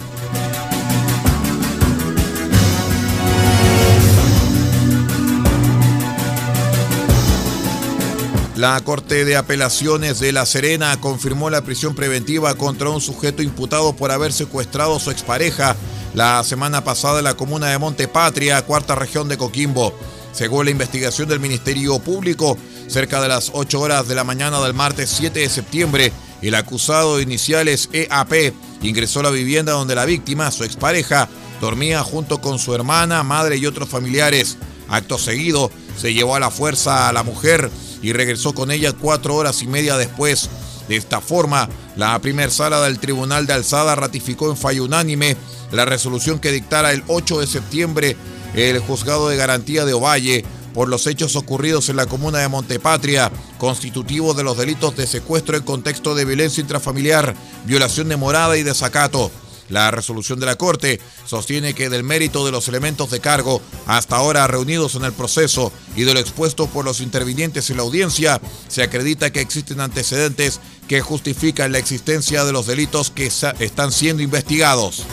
La 8.58 8.80
Corte 8.82 9.26
de 9.26 9.38
Apelaciones 9.38 10.20
de 10.20 10.32
La 10.32 10.46
Serena 10.46 11.00
confirmó 11.00 11.50
la 11.50 11.62
prisión 11.62 11.96
preventiva 11.96 12.56
contra 12.56 12.90
un 12.90 13.00
sujeto 13.00 13.44
imputado 13.44 13.96
por 13.96 14.12
haber 14.12 14.34
secuestrado 14.34 14.98
a 14.98 15.00
su 15.00 15.12
expareja 15.12 15.76
la 16.14 16.44
semana 16.44 16.84
pasada 16.84 17.20
en 17.20 17.26
la 17.26 17.36
comuna 17.36 17.68
de 17.68 17.78
Montepatria, 17.78 18.66
cuarta 18.66 18.96
región 18.96 19.28
de 19.30 19.38
Coquimbo. 19.38 19.94
Según 20.36 20.66
la 20.66 20.72
investigación 20.72 21.30
del 21.30 21.40
Ministerio 21.40 21.98
Público, 22.00 22.58
cerca 22.88 23.22
de 23.22 23.30
las 23.30 23.52
8 23.54 23.80
horas 23.80 24.06
de 24.10 24.16
la 24.16 24.26
mañana 24.26 24.60
del 24.60 24.74
martes 24.74 25.10
7 25.12 25.40
de 25.40 25.48
septiembre, 25.48 26.12
el 26.42 26.56
acusado 26.56 27.16
de 27.16 27.24
iniciales 27.24 27.88
EAP 27.94 28.54
ingresó 28.82 29.22
a 29.22 29.24
la 29.24 29.30
vivienda 29.30 29.72
donde 29.72 29.96
la 29.96 30.04
víctima, 30.04 30.52
su 30.52 30.66
expareja, 30.66 31.30
dormía 31.62 32.04
junto 32.04 32.42
con 32.42 32.60
su 32.60 32.76
hermana, 32.76 33.24
madre 33.24 33.56
y 33.56 33.66
otros 33.66 33.88
familiares. 33.88 34.58
Acto 34.90 35.18
seguido, 35.18 35.72
se 35.98 36.14
llevó 36.14 36.36
a 36.36 36.42
la 36.42 36.52
fuerza 36.52 37.08
a 37.08 37.14
la 37.14 37.24
mujer 37.24 37.72
y 38.02 38.12
regresó 38.12 38.54
con 38.54 38.72
ella 38.72 38.92
cuatro 38.92 39.36
horas 39.36 39.62
y 39.62 39.68
media 39.68 39.96
después. 39.96 40.50
De 40.90 40.98
esta 40.98 41.22
forma, 41.22 41.70
la 41.96 42.20
primera 42.20 42.52
sala 42.52 42.82
del 42.82 43.00
Tribunal 43.00 43.48
de 43.48 43.54
Alzada 43.54 43.96
ratificó 43.96 44.50
en 44.50 44.58
fallo 44.58 44.84
unánime 44.84 45.38
la 45.72 45.86
resolución 45.86 46.40
que 46.40 46.52
dictara 46.52 46.92
el 46.92 47.04
8 47.08 47.40
de 47.40 47.48
septiembre 47.48 48.18
el 48.56 48.80
juzgado 48.80 49.30
de 49.30 49.38
garantía 49.38 49.86
de 49.86 49.94
Ovalle 49.94 50.46
por 50.74 50.90
los 50.90 51.08
hechos 51.08 51.36
ocurridos 51.36 51.90
en 51.90 51.96
la 51.96 52.06
comuna 52.06 52.40
de 52.40 52.50
Montepatria, 52.50 53.32
constitutivos 53.58 54.36
de 54.36 54.44
los 54.44 54.58
delitos 54.58 54.96
de 54.96 55.08
secuestro 55.08 55.56
en 55.56 55.64
contexto 55.64 56.16
de 56.16 56.26
violencia 56.26 56.62
intrafamiliar, 56.62 57.36
violación 57.66 58.10
de 58.10 58.18
morada 58.18 58.58
y 58.58 58.64
desacato. 58.64 59.32
La 59.70 59.90
resolución 59.90 60.40
de 60.40 60.46
la 60.46 60.58
Corte 60.58 61.00
sostiene 61.26 61.74
que 61.74 61.90
del 61.90 62.04
mérito 62.04 62.46
de 62.46 62.52
los 62.52 62.68
elementos 62.68 63.10
de 63.10 63.20
cargo 63.20 63.62
hasta 63.88 64.18
ahora 64.18 64.46
reunidos 64.48 64.96
en 64.96 65.06
el 65.06 65.14
proceso 65.14 65.72
y 65.96 66.04
de 66.04 66.14
lo 66.14 66.20
expuesto 66.20 66.68
por 66.68 66.86
los 66.86 67.02
intervinientes 67.02 67.70
en 67.70 67.78
la 67.78 67.84
audiencia, 67.84 68.40
se 68.68 68.84
acredita 68.84 69.32
que 69.32 69.42
existen 69.42 69.80
antecedentes 69.80 70.60
que 70.88 71.02
justifican 71.02 71.72
la 71.72 71.80
existencia 71.80 72.44
de 72.46 72.52
los 72.52 72.68
delitos 72.68 73.10
que 73.10 73.26
están 73.26 73.92
siendo 73.92 74.22
investigados. 74.22 75.04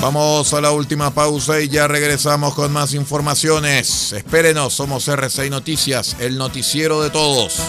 Vamos 0.00 0.52
a 0.52 0.60
la 0.60 0.72
última 0.72 1.10
pausa 1.10 1.60
y 1.60 1.68
ya 1.68 1.88
regresamos 1.88 2.54
con 2.54 2.72
más 2.72 2.92
informaciones. 2.94 4.12
Espérenos, 4.12 4.74
somos 4.74 5.08
RCI 5.08 5.50
Noticias, 5.50 6.16
el 6.20 6.36
noticiero 6.36 7.02
de 7.02 7.10
todos. 7.10 7.60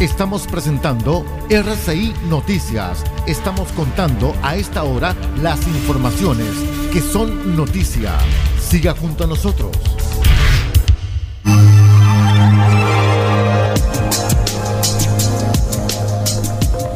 Estamos 0.00 0.46
presentando 0.46 1.24
RCI 1.48 2.14
Noticias. 2.28 3.04
Estamos 3.26 3.70
contando 3.72 4.34
a 4.42 4.56
esta 4.56 4.84
hora 4.84 5.14
las 5.40 5.66
informaciones 5.68 6.48
que 6.92 7.00
son 7.00 7.56
noticia. 7.56 8.18
Siga 8.60 8.94
junto 8.94 9.24
a 9.24 9.26
nosotros. 9.26 9.76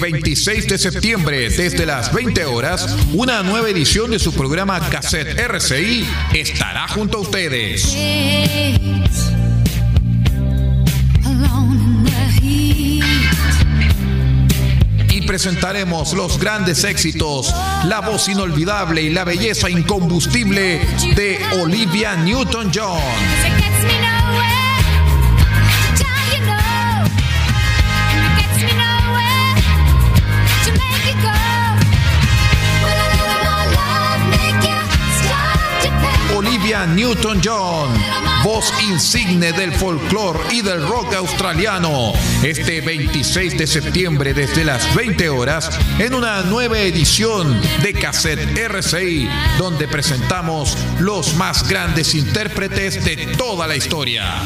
26 0.00 0.68
de 0.68 0.78
septiembre, 0.78 1.50
desde 1.50 1.84
las 1.84 2.12
20 2.12 2.46
horas, 2.46 2.96
una 3.12 3.42
nueva 3.42 3.68
edición 3.68 4.10
de 4.10 4.18
su 4.18 4.32
programa 4.32 4.80
Cassette 4.88 5.38
RCI 5.38 6.06
estará 6.34 6.88
junto 6.88 7.18
a 7.18 7.20
ustedes. 7.20 7.94
presentaremos 15.28 16.14
los 16.14 16.40
grandes 16.40 16.84
éxitos, 16.84 17.54
la 17.84 18.00
voz 18.00 18.28
inolvidable 18.28 19.02
y 19.02 19.10
la 19.10 19.24
belleza 19.24 19.68
incombustible 19.68 20.80
de 21.14 21.38
Olivia 21.60 22.16
Newton-John. 22.16 24.17
Newton-John, 36.98 37.94
voz 38.42 38.72
insigne 38.90 39.52
del 39.52 39.72
folclore 39.72 40.40
y 40.50 40.62
del 40.62 40.82
rock 40.82 41.14
australiano, 41.14 42.12
este 42.42 42.80
26 42.80 43.56
de 43.56 43.68
septiembre 43.68 44.34
desde 44.34 44.64
las 44.64 44.92
20 44.96 45.28
horas 45.28 45.70
en 46.00 46.12
una 46.12 46.42
nueva 46.42 46.80
edición 46.80 47.62
de 47.84 47.92
Cassette 47.94 48.58
RCI, 48.58 49.30
donde 49.58 49.86
presentamos 49.86 50.76
los 50.98 51.36
más 51.36 51.68
grandes 51.68 52.16
intérpretes 52.16 53.04
de 53.04 53.28
toda 53.36 53.68
la 53.68 53.76
historia. 53.76 54.42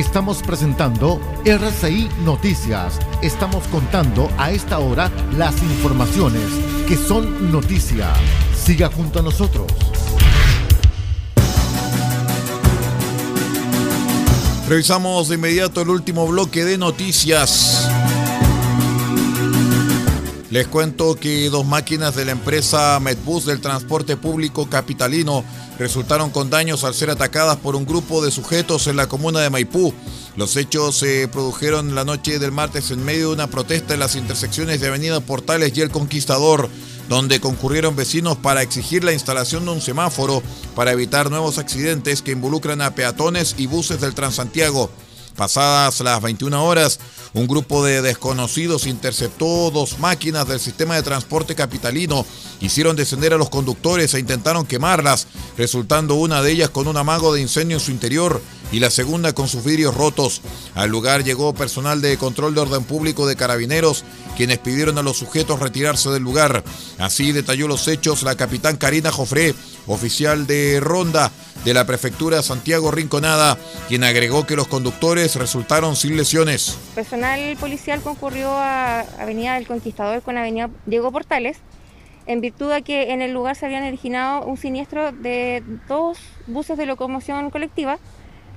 Estamos 0.00 0.42
presentando 0.42 1.20
RCI 1.44 2.08
Noticias. 2.24 2.98
Estamos 3.20 3.66
contando 3.66 4.30
a 4.38 4.50
esta 4.50 4.78
hora 4.78 5.12
las 5.36 5.62
informaciones 5.62 6.40
que 6.88 6.96
son 6.96 7.52
noticia. 7.52 8.10
Siga 8.56 8.88
junto 8.90 9.18
a 9.18 9.22
nosotros. 9.22 9.66
Revisamos 14.70 15.28
de 15.28 15.34
inmediato 15.34 15.82
el 15.82 15.90
último 15.90 16.26
bloque 16.26 16.64
de 16.64 16.78
noticias. 16.78 17.86
Les 20.48 20.66
cuento 20.66 21.14
que 21.14 21.50
dos 21.50 21.66
máquinas 21.66 22.16
de 22.16 22.24
la 22.24 22.32
empresa 22.32 22.98
Medbus 23.00 23.44
del 23.44 23.60
transporte 23.60 24.16
público 24.16 24.66
capitalino 24.70 25.44
resultaron 25.80 26.28
con 26.28 26.50
daños 26.50 26.84
al 26.84 26.92
ser 26.92 27.08
atacadas 27.08 27.56
por 27.56 27.74
un 27.74 27.86
grupo 27.86 28.22
de 28.22 28.30
sujetos 28.30 28.86
en 28.86 28.96
la 28.96 29.08
comuna 29.08 29.40
de 29.40 29.48
Maipú. 29.48 29.94
Los 30.36 30.54
hechos 30.56 30.98
se 30.98 31.26
produjeron 31.26 31.94
la 31.94 32.04
noche 32.04 32.38
del 32.38 32.52
martes 32.52 32.90
en 32.90 33.02
medio 33.02 33.28
de 33.28 33.34
una 33.34 33.46
protesta 33.46 33.94
en 33.94 34.00
las 34.00 34.14
intersecciones 34.14 34.82
de 34.82 34.88
Avenida 34.88 35.20
Portales 35.20 35.72
y 35.74 35.80
El 35.80 35.90
Conquistador, 35.90 36.68
donde 37.08 37.40
concurrieron 37.40 37.96
vecinos 37.96 38.36
para 38.36 38.60
exigir 38.60 39.04
la 39.04 39.14
instalación 39.14 39.64
de 39.64 39.70
un 39.70 39.80
semáforo 39.80 40.42
para 40.76 40.92
evitar 40.92 41.30
nuevos 41.30 41.56
accidentes 41.56 42.20
que 42.20 42.32
involucran 42.32 42.82
a 42.82 42.94
peatones 42.94 43.54
y 43.56 43.66
buses 43.66 44.02
del 44.02 44.14
Transantiago. 44.14 44.90
Pasadas 45.36 46.00
las 46.00 46.20
21 46.20 46.64
horas, 46.64 47.00
un 47.32 47.46
grupo 47.46 47.84
de 47.84 48.02
desconocidos 48.02 48.86
interceptó 48.86 49.70
dos 49.70 49.98
máquinas 49.98 50.46
del 50.48 50.60
sistema 50.60 50.96
de 50.96 51.02
transporte 51.02 51.54
capitalino, 51.54 52.26
hicieron 52.60 52.96
descender 52.96 53.32
a 53.32 53.38
los 53.38 53.50
conductores 53.50 54.12
e 54.14 54.20
intentaron 54.20 54.66
quemarlas 54.66 55.26
resultando 55.56 56.14
una 56.14 56.42
de 56.42 56.52
ellas 56.52 56.70
con 56.70 56.88
un 56.88 56.96
amago 56.96 57.32
de 57.32 57.40
incendio 57.40 57.76
en 57.76 57.80
su 57.80 57.90
interior 57.90 58.42
y 58.72 58.80
la 58.80 58.90
segunda 58.90 59.32
con 59.32 59.48
sus 59.48 59.64
vidrios 59.64 59.94
rotos. 59.94 60.42
Al 60.74 60.90
lugar 60.90 61.24
llegó 61.24 61.54
personal 61.54 62.00
de 62.00 62.16
control 62.16 62.54
de 62.54 62.60
orden 62.60 62.84
público 62.84 63.26
de 63.26 63.36
carabineros, 63.36 64.04
quienes 64.36 64.58
pidieron 64.58 64.98
a 64.98 65.02
los 65.02 65.18
sujetos 65.18 65.60
retirarse 65.60 66.10
del 66.10 66.22
lugar. 66.22 66.62
Así 66.98 67.32
detalló 67.32 67.68
los 67.68 67.88
hechos 67.88 68.22
la 68.22 68.36
capitán 68.36 68.76
Karina 68.76 69.10
Jofré, 69.10 69.54
oficial 69.86 70.46
de 70.46 70.80
ronda 70.80 71.30
de 71.64 71.74
la 71.74 71.84
prefectura 71.84 72.42
Santiago 72.42 72.90
Rinconada, 72.90 73.58
quien 73.88 74.04
agregó 74.04 74.46
que 74.46 74.56
los 74.56 74.68
conductores 74.68 75.36
resultaron 75.36 75.96
sin 75.96 76.16
lesiones. 76.16 76.78
Personal 76.94 77.56
policial 77.58 78.00
concurrió 78.00 78.50
a 78.50 79.00
Avenida 79.18 79.54
del 79.54 79.66
Conquistador 79.66 80.22
con 80.22 80.38
Avenida 80.38 80.70
Diego 80.86 81.12
Portales 81.12 81.58
en 82.26 82.40
virtud 82.40 82.70
de 82.72 82.82
que 82.82 83.12
en 83.12 83.22
el 83.22 83.32
lugar 83.32 83.56
se 83.56 83.66
habían 83.66 83.82
originado 83.82 84.44
un 84.44 84.56
siniestro 84.56 85.10
de 85.10 85.64
dos 85.88 86.18
buses 86.46 86.78
de 86.78 86.86
locomoción 86.86 87.50
colectiva 87.50 87.98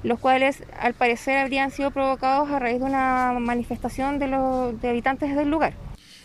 los 0.04 0.20
cuales 0.20 0.58
al 0.80 0.94
parecer 0.94 1.38
habrían 1.38 1.72
sido 1.72 1.92
provocados 1.92 2.50
a 2.50 2.60
raíz 2.60 2.80
de 2.80 2.86
una 2.86 3.36
manifestación 3.40 4.20
de 4.20 4.28
los 4.28 4.82
de 4.82 4.90
habitantes 4.90 5.36
del 5.36 5.50
lugar. 5.50 5.74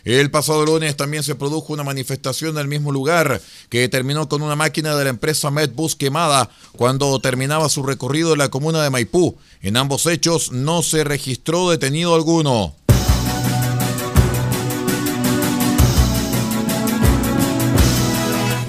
El 0.05 0.31
pasado 0.31 0.65
lunes 0.65 0.95
también 0.95 1.23
se 1.23 1.35
produjo 1.35 1.73
una 1.73 1.83
manifestación 1.83 2.51
en 2.51 2.61
el 2.61 2.67
mismo 2.67 2.91
lugar 2.91 3.41
que 3.69 3.89
terminó 3.89 4.29
con 4.29 4.41
una 4.41 4.55
máquina 4.55 4.95
de 4.95 5.03
la 5.03 5.09
empresa 5.09 5.51
Medbus 5.51 5.95
quemada 5.95 6.49
cuando 6.73 7.19
terminaba 7.19 7.67
su 7.69 7.83
recorrido 7.83 8.31
en 8.33 8.39
la 8.39 8.49
comuna 8.49 8.81
de 8.81 8.89
Maipú. 8.89 9.37
En 9.61 9.75
ambos 9.75 10.05
hechos 10.05 10.51
no 10.51 10.83
se 10.83 11.03
registró 11.03 11.69
detenido 11.69 12.15
alguno. 12.15 12.75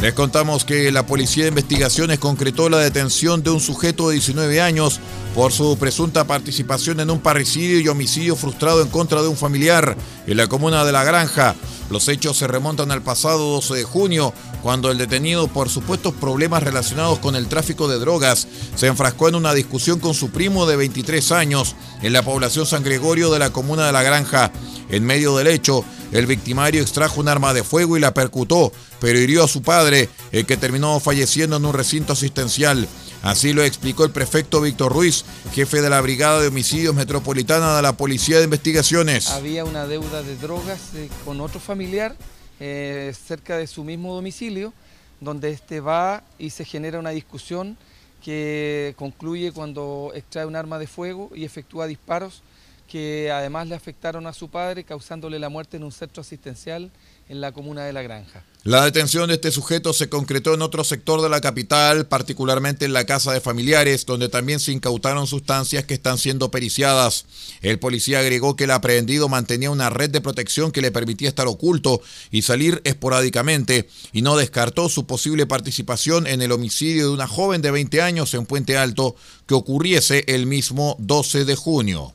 Les 0.00 0.14
contamos 0.14 0.64
que 0.64 0.90
la 0.90 1.04
Policía 1.04 1.44
de 1.44 1.50
Investigaciones 1.50 2.18
concretó 2.18 2.70
la 2.70 2.78
detención 2.78 3.42
de 3.42 3.50
un 3.50 3.60
sujeto 3.60 4.08
de 4.08 4.14
19 4.14 4.62
años 4.62 4.98
por 5.34 5.52
su 5.52 5.76
presunta 5.76 6.26
participación 6.26 7.00
en 7.00 7.10
un 7.10 7.20
parricidio 7.20 7.78
y 7.78 7.88
homicidio 7.88 8.34
frustrado 8.34 8.80
en 8.80 8.88
contra 8.88 9.20
de 9.20 9.28
un 9.28 9.36
familiar 9.36 9.98
en 10.26 10.36
la 10.38 10.46
comuna 10.46 10.86
de 10.86 10.92
La 10.92 11.04
Granja. 11.04 11.54
Los 11.90 12.08
hechos 12.08 12.38
se 12.38 12.46
remontan 12.46 12.92
al 12.92 13.02
pasado 13.02 13.50
12 13.50 13.74
de 13.74 13.84
junio, 13.84 14.32
cuando 14.62 14.90
el 14.90 14.96
detenido 14.96 15.48
por 15.48 15.68
supuestos 15.68 16.14
problemas 16.14 16.62
relacionados 16.62 17.18
con 17.18 17.36
el 17.36 17.48
tráfico 17.48 17.86
de 17.86 17.98
drogas 17.98 18.48
se 18.76 18.86
enfrascó 18.86 19.28
en 19.28 19.34
una 19.34 19.52
discusión 19.52 19.98
con 19.98 20.14
su 20.14 20.30
primo 20.30 20.64
de 20.64 20.76
23 20.76 21.30
años 21.32 21.76
en 22.00 22.14
la 22.14 22.22
población 22.22 22.64
San 22.64 22.84
Gregorio 22.84 23.30
de 23.30 23.38
la 23.38 23.50
comuna 23.50 23.84
de 23.84 23.92
La 23.92 24.02
Granja. 24.02 24.50
En 24.88 25.04
medio 25.04 25.36
del 25.36 25.46
hecho, 25.46 25.84
el 26.12 26.26
victimario 26.26 26.82
extrajo 26.82 27.20
un 27.20 27.28
arma 27.28 27.54
de 27.54 27.64
fuego 27.64 27.96
y 27.96 28.00
la 28.00 28.14
percutó, 28.14 28.72
pero 29.00 29.18
hirió 29.18 29.44
a 29.44 29.48
su 29.48 29.62
padre, 29.62 30.08
el 30.32 30.46
que 30.46 30.56
terminó 30.56 30.98
falleciendo 31.00 31.56
en 31.56 31.64
un 31.64 31.72
recinto 31.72 32.12
asistencial. 32.12 32.88
Así 33.22 33.52
lo 33.52 33.62
explicó 33.62 34.04
el 34.04 34.10
prefecto 34.10 34.60
Víctor 34.60 34.92
Ruiz, 34.92 35.24
jefe 35.52 35.82
de 35.82 35.90
la 35.90 36.00
Brigada 36.00 36.40
de 36.40 36.48
Homicidios 36.48 36.94
Metropolitana 36.94 37.76
de 37.76 37.82
la 37.82 37.92
Policía 37.92 38.38
de 38.38 38.44
Investigaciones. 38.44 39.28
Había 39.28 39.64
una 39.64 39.86
deuda 39.86 40.22
de 40.22 40.36
drogas 40.36 40.94
eh, 40.94 41.10
con 41.24 41.40
otro 41.40 41.60
familiar 41.60 42.16
eh, 42.60 43.14
cerca 43.26 43.58
de 43.58 43.66
su 43.66 43.84
mismo 43.84 44.14
domicilio, 44.14 44.72
donde 45.20 45.50
este 45.50 45.80
va 45.80 46.24
y 46.38 46.50
se 46.50 46.64
genera 46.64 46.98
una 46.98 47.10
discusión 47.10 47.76
que 48.24 48.94
concluye 48.96 49.52
cuando 49.52 50.12
extrae 50.14 50.46
un 50.46 50.56
arma 50.56 50.78
de 50.78 50.86
fuego 50.86 51.30
y 51.34 51.44
efectúa 51.44 51.86
disparos 51.86 52.42
que 52.90 53.30
además 53.30 53.68
le 53.68 53.76
afectaron 53.76 54.26
a 54.26 54.32
su 54.32 54.50
padre, 54.50 54.82
causándole 54.82 55.38
la 55.38 55.48
muerte 55.48 55.76
en 55.76 55.84
un 55.84 55.92
centro 55.92 56.22
asistencial 56.22 56.90
en 57.28 57.40
la 57.40 57.52
comuna 57.52 57.84
de 57.84 57.92
La 57.92 58.02
Granja. 58.02 58.42
La 58.64 58.84
detención 58.84 59.28
de 59.28 59.34
este 59.34 59.52
sujeto 59.52 59.92
se 59.92 60.08
concretó 60.08 60.52
en 60.52 60.60
otro 60.60 60.82
sector 60.82 61.22
de 61.22 61.28
la 61.28 61.40
capital, 61.40 62.08
particularmente 62.08 62.84
en 62.84 62.92
la 62.92 63.06
casa 63.06 63.32
de 63.32 63.40
familiares, 63.40 64.04
donde 64.04 64.28
también 64.28 64.58
se 64.58 64.72
incautaron 64.72 65.28
sustancias 65.28 65.84
que 65.84 65.94
están 65.94 66.18
siendo 66.18 66.50
periciadas. 66.50 67.26
El 67.62 67.78
policía 67.78 68.18
agregó 68.18 68.56
que 68.56 68.64
el 68.64 68.72
aprehendido 68.72 69.28
mantenía 69.28 69.70
una 69.70 69.88
red 69.88 70.10
de 70.10 70.20
protección 70.20 70.72
que 70.72 70.82
le 70.82 70.90
permitía 70.90 71.28
estar 71.28 71.46
oculto 71.46 72.02
y 72.32 72.42
salir 72.42 72.82
esporádicamente, 72.84 73.88
y 74.12 74.22
no 74.22 74.36
descartó 74.36 74.88
su 74.88 75.06
posible 75.06 75.46
participación 75.46 76.26
en 76.26 76.42
el 76.42 76.50
homicidio 76.50 77.06
de 77.06 77.14
una 77.14 77.28
joven 77.28 77.62
de 77.62 77.70
20 77.70 78.02
años 78.02 78.34
en 78.34 78.44
Puente 78.44 78.76
Alto 78.76 79.14
que 79.46 79.54
ocurriese 79.54 80.24
el 80.26 80.46
mismo 80.46 80.96
12 80.98 81.44
de 81.44 81.54
junio. 81.54 82.14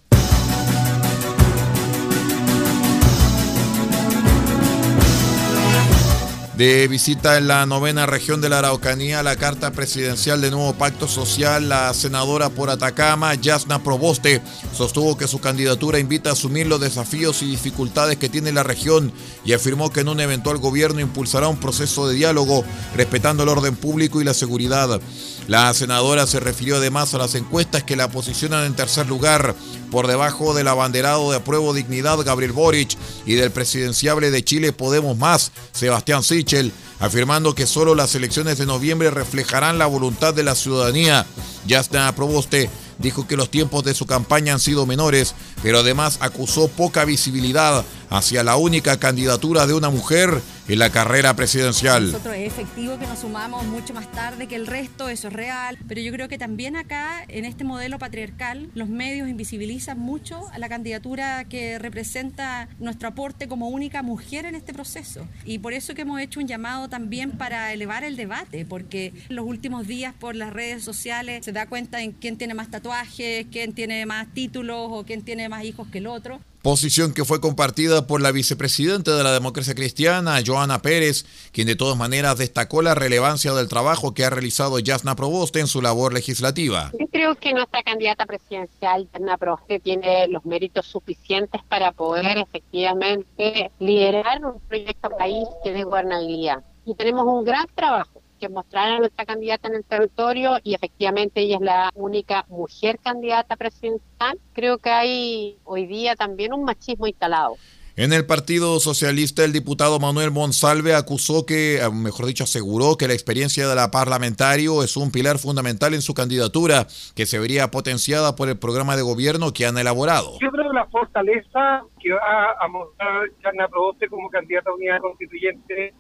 De 6.57 6.87
visita 6.87 7.37
en 7.37 7.49
la 7.49 7.65
novena 7.65 8.05
región 8.05 8.39
de 8.39 8.47
la 8.47 8.59
Araucanía, 8.59 9.23
la 9.23 9.35
carta 9.35 9.71
presidencial 9.71 10.39
de 10.39 10.51
nuevo 10.51 10.73
pacto 10.73 11.05
social, 11.05 11.67
la 11.67 11.93
senadora 11.93 12.49
por 12.49 12.69
Atacama, 12.69 13.33
Yasna 13.35 13.83
Proboste, 13.83 14.41
sostuvo 14.73 15.17
que 15.17 15.27
su 15.27 15.41
candidatura 15.41 15.99
invita 15.99 16.29
a 16.29 16.33
asumir 16.33 16.67
los 16.67 16.79
desafíos 16.79 17.41
y 17.41 17.47
dificultades 17.47 18.15
que 18.15 18.29
tiene 18.29 18.53
la 18.53 18.63
región 18.63 19.11
y 19.45 19.53
afirmó 19.53 19.91
que 19.91 20.01
en 20.01 20.09
un 20.09 20.19
eventual 20.19 20.57
gobierno 20.57 20.99
impulsará 20.99 21.47
un 21.47 21.59
proceso 21.59 22.07
de 22.07 22.15
diálogo 22.15 22.65
respetando 22.95 23.43
el 23.43 23.49
orden 23.49 23.75
público 23.75 24.19
y 24.19 24.25
la 24.25 24.33
seguridad. 24.33 24.99
La 25.47 25.71
senadora 25.75 26.25
se 26.25 26.39
refirió 26.39 26.77
además 26.77 27.13
a 27.13 27.19
las 27.19 27.35
encuestas 27.35 27.83
que 27.83 27.95
la 27.95 28.09
posicionan 28.09 28.65
en 28.65 28.75
tercer 28.75 29.07
lugar, 29.07 29.55
por 29.91 30.07
debajo 30.07 30.55
del 30.55 30.67
abanderado 30.67 31.29
de 31.29 31.37
apruebo 31.37 31.73
dignidad 31.73 32.17
Gabriel 32.25 32.51
Boric 32.51 32.97
y 33.27 33.35
del 33.35 33.51
presidenciable 33.51 34.31
de 34.31 34.43
Chile 34.43 34.73
Podemos 34.73 35.15
Más, 35.17 35.51
Sebastián 35.71 36.23
Sichel, 36.23 36.73
afirmando 36.99 37.53
que 37.53 37.67
solo 37.67 37.93
las 37.93 38.15
elecciones 38.15 38.57
de 38.57 38.65
noviembre 38.65 39.11
reflejarán 39.11 39.77
la 39.77 39.85
voluntad 39.85 40.33
de 40.33 40.43
la 40.43 40.55
ciudadanía. 40.55 41.27
Justin 41.69 42.01
Proboste 42.15 42.69
dijo 42.97 43.27
que 43.27 43.37
los 43.37 43.51
tiempos 43.51 43.83
de 43.83 43.93
su 43.93 44.05
campaña 44.05 44.53
han 44.53 44.59
sido 44.59 44.85
menores, 44.85 45.35
pero 45.61 45.79
además 45.79 46.17
acusó 46.21 46.67
poca 46.67 47.05
visibilidad 47.05 47.85
hacia 48.09 48.43
la 48.43 48.57
única 48.57 48.97
candidatura 48.99 49.67
de 49.67 49.73
una 49.73 49.89
mujer 49.89 50.41
en 50.67 50.79
la 50.79 50.89
carrera 50.89 51.35
presidencial. 51.35 52.11
Nosotros 52.11 52.35
es 52.35 52.47
efectivo 52.47 52.97
que 52.97 53.05
nos 53.05 53.19
sumamos 53.19 53.65
mucho 53.65 53.93
más 53.93 54.11
tarde 54.11 54.47
que 54.47 54.55
el 54.55 54.67
resto, 54.67 55.09
eso 55.09 55.27
es 55.27 55.33
real, 55.33 55.77
pero 55.87 56.01
yo 56.01 56.11
creo 56.11 56.27
que 56.27 56.37
también 56.37 56.75
acá, 56.75 57.23
en 57.27 57.45
este 57.45 57.63
modelo 57.63 57.99
patriarcal, 57.99 58.69
los 58.73 58.89
medios 58.89 59.29
invisibilizan 59.29 59.99
mucho 59.99 60.41
a 60.51 60.59
la 60.59 60.69
candidatura 60.69 61.45
que 61.45 61.77
representa 61.79 62.67
nuestro 62.79 63.09
aporte 63.09 63.47
como 63.47 63.69
única 63.69 64.01
mujer 64.01 64.45
en 64.45 64.55
este 64.55 64.73
proceso. 64.73 65.27
Y 65.43 65.59
por 65.59 65.73
eso 65.73 65.93
que 65.93 66.01
hemos 66.01 66.19
hecho 66.19 66.39
un 66.39 66.47
llamado 66.47 66.89
también 66.89 67.31
para 67.31 67.73
elevar 67.73 68.03
el 68.03 68.15
debate, 68.15 68.65
porque 68.65 69.13
en 69.29 69.35
los 69.35 69.45
últimos 69.45 69.87
días 69.87 70.13
por 70.13 70.35
las 70.35 70.51
redes 70.51 70.83
sociales 70.83 71.45
se 71.45 71.51
da 71.51 71.67
cuenta 71.67 72.01
en 72.01 72.11
quién 72.11 72.37
tiene 72.37 72.53
más 72.53 72.69
tatuajes, 72.69 73.45
quién 73.51 73.73
tiene 73.73 74.05
más 74.05 74.27
títulos 74.33 74.87
o 74.91 75.05
quién 75.05 75.21
tiene 75.21 75.49
más 75.49 75.63
hijos 75.63 75.87
que 75.89 75.99
el 75.99 76.07
otro 76.07 76.39
posición 76.65 77.13
que 77.13 77.25
fue 77.25 77.39
compartida 77.39 78.07
por 78.07 78.23
la 78.23 78.31
vicepresidenta 78.31 79.15
de 79.15 79.23
la 79.23 79.31
democracia 79.31 79.75
cristiana, 79.75 80.41
Joana 80.43 80.81
Pérez, 80.81 81.23
quien 81.51 81.67
de 81.67 81.75
todas 81.75 81.95
maneras 81.95 82.39
destacó 82.39 82.81
la 82.81 82.95
relevancia 82.95 83.53
del 83.53 83.67
trabajo 83.67 84.15
que 84.15 84.25
ha 84.25 84.31
realizado 84.31 84.79
Yasna 84.79 85.15
Proboste 85.15 85.59
en 85.59 85.67
su 85.67 85.79
labor 85.79 86.11
legislativa. 86.11 86.89
Yo 86.99 87.05
creo 87.05 87.35
que 87.35 87.53
nuestra 87.53 87.83
candidata 87.83 88.25
presidencial, 88.25 89.07
Yasna 89.13 89.37
Proboste, 89.37 89.79
tiene 89.79 90.27
los 90.27 90.43
méritos 90.43 90.87
suficientes 90.87 91.61
para 91.69 91.91
poder 91.91 92.39
efectivamente 92.39 93.69
liderar 93.77 94.43
un 94.43 94.59
proyecto 94.61 95.11
país 95.11 95.47
que 95.63 95.71
dé 95.71 95.83
gobernabilidad. 95.83 96.63
Y 96.83 96.95
tenemos 96.95 97.27
un 97.27 97.45
gran 97.45 97.67
trabajo 97.75 98.14
que 98.39 98.49
mostrar 98.49 98.91
a 98.91 98.99
nuestra 98.99 99.25
candidata 99.25 99.67
en 99.67 99.75
el 99.75 99.83
territorio 99.83 100.57
y 100.63 100.73
efectivamente 100.73 101.41
ella 101.41 101.55
es 101.55 101.61
la 101.61 101.91
única 101.95 102.45
mujer 102.49 102.99
candidata 103.03 103.55
presidencial. 103.55 104.39
Creo 104.53 104.77
que 104.77 104.89
hay 104.89 105.57
hoy 105.63 105.85
día 105.85 106.15
también 106.15 106.53
un 106.53 106.63
machismo 106.63 107.07
instalado. 107.07 107.55
En 107.97 108.11
el 108.11 108.25
Partido 108.25 108.81
Socialista, 108.81 109.45
el 109.45 109.53
diputado 109.53 110.01
Manuel 110.01 110.29
Monsalve 110.29 110.93
acusó 110.93 111.45
que, 111.45 111.77
eh, 111.77 111.89
mejor 111.89 112.25
dicho, 112.25 112.43
aseguró 112.43 112.97
que 112.97 113.07
la 113.07 113.13
experiencia 113.13 113.69
de 113.69 113.73
la 113.73 113.89
parlamentario 113.89 114.83
es 114.83 114.97
un 114.97 115.13
pilar 115.13 115.37
fundamental 115.37 115.93
en 115.93 116.01
su 116.01 116.13
candidatura, 116.13 116.87
que 117.15 117.25
se 117.25 117.39
vería 117.39 117.71
potenciada 117.71 118.35
por 118.35 118.49
el 118.49 118.59
programa 118.59 118.97
de 118.97 119.01
gobierno 119.01 119.53
que 119.53 119.65
han 119.65 119.77
elaborado. 119.77 120.33
Yo 120.41 120.51
creo 120.51 120.71
que 120.71 120.75
la 120.75 120.87
fortaleza 120.87 121.83
que 122.01 122.11
va 122.11 122.51
a 122.59 122.67
mostrar 122.67 123.29
Yarna 123.41 123.69
Proboste 123.69 124.09
como 124.09 124.29
candidata 124.29 124.71
a 124.71 124.73
unidad 124.73 124.99
constituyente 124.99 125.93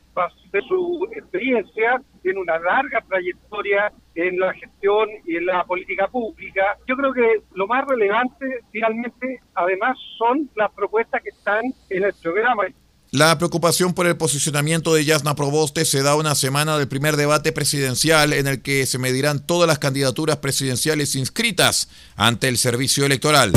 ser 0.51 0.63
su 0.67 1.07
experiencia, 1.15 2.01
tiene 2.21 2.39
una 2.39 2.57
larga 2.59 3.03
trayectoria 3.07 3.91
en 4.15 4.39
la 4.39 4.53
gestión 4.53 5.09
y 5.25 5.35
en 5.37 5.45
la 5.45 5.63
política 5.65 6.07
pública. 6.07 6.77
Yo 6.87 6.95
creo 6.95 7.13
que 7.13 7.41
lo 7.53 7.67
más 7.67 7.85
relevante 7.85 8.45
finalmente, 8.71 9.41
además, 9.53 9.97
son 10.17 10.49
las 10.55 10.71
propuestas 10.71 11.21
que 11.21 11.29
están 11.29 11.63
en 11.89 12.03
el 12.03 12.13
programa. 12.21 12.63
La 13.11 13.37
preocupación 13.37 13.93
por 13.93 14.07
el 14.07 14.17
posicionamiento 14.17 14.93
de 14.93 15.05
Yasna 15.05 15.35
Proboste 15.35 15.85
se 15.85 16.03
da 16.03 16.15
una 16.15 16.35
semana 16.35 16.77
del 16.77 16.87
primer 16.87 17.15
debate 17.15 17.53
presidencial 17.53 18.33
en 18.33 18.47
el 18.47 18.61
que 18.61 18.85
se 18.85 18.97
medirán 18.97 19.45
todas 19.45 19.67
las 19.67 19.79
candidaturas 19.79 20.37
presidenciales 20.37 21.15
inscritas 21.15 21.89
ante 22.17 22.49
el 22.49 22.57
servicio 22.57 23.05
electoral. 23.05 23.53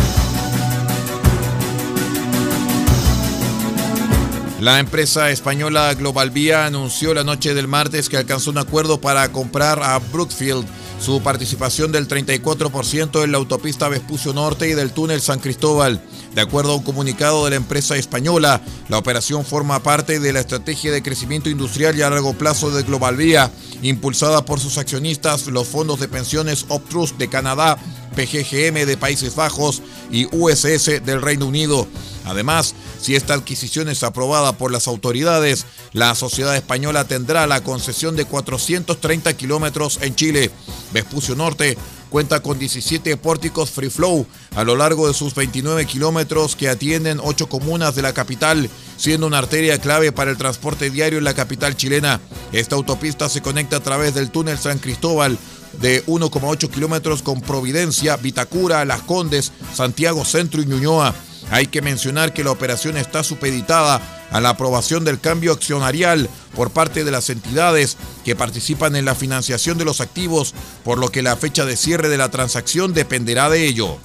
La 4.58 4.80
empresa 4.80 5.30
española 5.30 5.94
Global 5.94 6.32
Vía 6.32 6.66
anunció 6.66 7.14
la 7.14 7.22
noche 7.22 7.54
del 7.54 7.68
martes 7.68 8.08
que 8.08 8.16
alcanzó 8.16 8.50
un 8.50 8.58
acuerdo 8.58 9.00
para 9.00 9.30
comprar 9.30 9.80
a 9.80 9.96
Brookfield 10.00 10.66
su 11.00 11.22
participación 11.22 11.92
del 11.92 12.08
34% 12.08 13.22
en 13.22 13.30
la 13.30 13.38
autopista 13.38 13.88
Vespucio 13.88 14.32
Norte 14.32 14.68
y 14.68 14.74
del 14.74 14.90
túnel 14.90 15.20
San 15.20 15.38
Cristóbal. 15.38 16.02
De 16.34 16.40
acuerdo 16.40 16.72
a 16.72 16.76
un 16.76 16.82
comunicado 16.82 17.44
de 17.44 17.50
la 17.50 17.56
empresa 17.56 17.96
española, 17.96 18.60
la 18.88 18.98
operación 18.98 19.44
forma 19.44 19.80
parte 19.80 20.18
de 20.18 20.32
la 20.32 20.40
estrategia 20.40 20.90
de 20.90 21.04
crecimiento 21.04 21.48
industrial 21.48 21.96
y 21.96 22.02
a 22.02 22.10
largo 22.10 22.34
plazo 22.34 22.72
de 22.72 22.82
Global 22.82 23.16
Vía, 23.16 23.52
impulsada 23.82 24.44
por 24.44 24.58
sus 24.58 24.76
accionistas, 24.76 25.46
los 25.46 25.68
fondos 25.68 26.00
de 26.00 26.08
pensiones 26.08 26.66
Optrust 26.68 27.16
de 27.16 27.28
Canadá, 27.28 27.78
PGGM 28.18 28.84
de 28.84 28.96
Países 28.96 29.36
Bajos 29.36 29.80
y 30.10 30.26
USS 30.34 31.04
del 31.04 31.22
Reino 31.22 31.46
Unido. 31.46 31.86
Además, 32.24 32.74
si 33.00 33.14
esta 33.14 33.34
adquisición 33.34 33.88
es 33.88 34.02
aprobada 34.02 34.58
por 34.58 34.72
las 34.72 34.88
autoridades, 34.88 35.66
la 35.92 36.14
sociedad 36.16 36.56
española 36.56 37.04
tendrá 37.04 37.46
la 37.46 37.62
concesión 37.62 38.16
de 38.16 38.24
430 38.24 39.34
kilómetros 39.34 40.00
en 40.02 40.16
Chile. 40.16 40.50
Vespucio 40.92 41.36
Norte 41.36 41.78
cuenta 42.10 42.40
con 42.40 42.58
17 42.58 43.16
pórticos 43.18 43.70
free 43.70 43.90
flow 43.90 44.26
a 44.56 44.64
lo 44.64 44.74
largo 44.74 45.06
de 45.06 45.14
sus 45.14 45.34
29 45.34 45.84
kilómetros 45.86 46.56
que 46.56 46.68
atienden 46.68 47.20
8 47.22 47.48
comunas 47.48 47.94
de 47.94 48.02
la 48.02 48.14
capital, 48.14 48.68
siendo 48.96 49.26
una 49.26 49.38
arteria 49.38 49.78
clave 49.78 50.10
para 50.10 50.30
el 50.30 50.38
transporte 50.38 50.90
diario 50.90 51.18
en 51.18 51.24
la 51.24 51.34
capital 51.34 51.76
chilena. 51.76 52.20
Esta 52.50 52.74
autopista 52.74 53.28
se 53.28 53.42
conecta 53.42 53.76
a 53.76 53.82
través 53.82 54.14
del 54.14 54.30
túnel 54.30 54.58
San 54.58 54.78
Cristóbal 54.78 55.38
de 55.80 56.04
1,8 56.06 56.70
kilómetros 56.70 57.22
con 57.22 57.40
Providencia, 57.40 58.16
Vitacura, 58.16 58.84
Las 58.84 59.02
Condes, 59.02 59.52
Santiago 59.74 60.24
Centro 60.24 60.62
y 60.62 60.66
Ñuñoa. 60.66 61.14
Hay 61.50 61.68
que 61.68 61.82
mencionar 61.82 62.34
que 62.34 62.44
la 62.44 62.50
operación 62.50 62.96
está 62.96 63.22
supeditada 63.22 64.00
a 64.30 64.40
la 64.40 64.50
aprobación 64.50 65.04
del 65.04 65.20
cambio 65.20 65.52
accionarial 65.52 66.28
por 66.54 66.70
parte 66.70 67.04
de 67.04 67.10
las 67.10 67.30
entidades 67.30 67.96
que 68.24 68.36
participan 68.36 68.96
en 68.96 69.06
la 69.06 69.14
financiación 69.14 69.78
de 69.78 69.84
los 69.84 70.00
activos, 70.00 70.54
por 70.84 70.98
lo 70.98 71.08
que 71.08 71.22
la 71.22 71.36
fecha 71.36 71.64
de 71.64 71.76
cierre 71.76 72.08
de 72.08 72.18
la 72.18 72.30
transacción 72.30 72.92
dependerá 72.92 73.48
de 73.48 73.66
ello. 73.66 73.98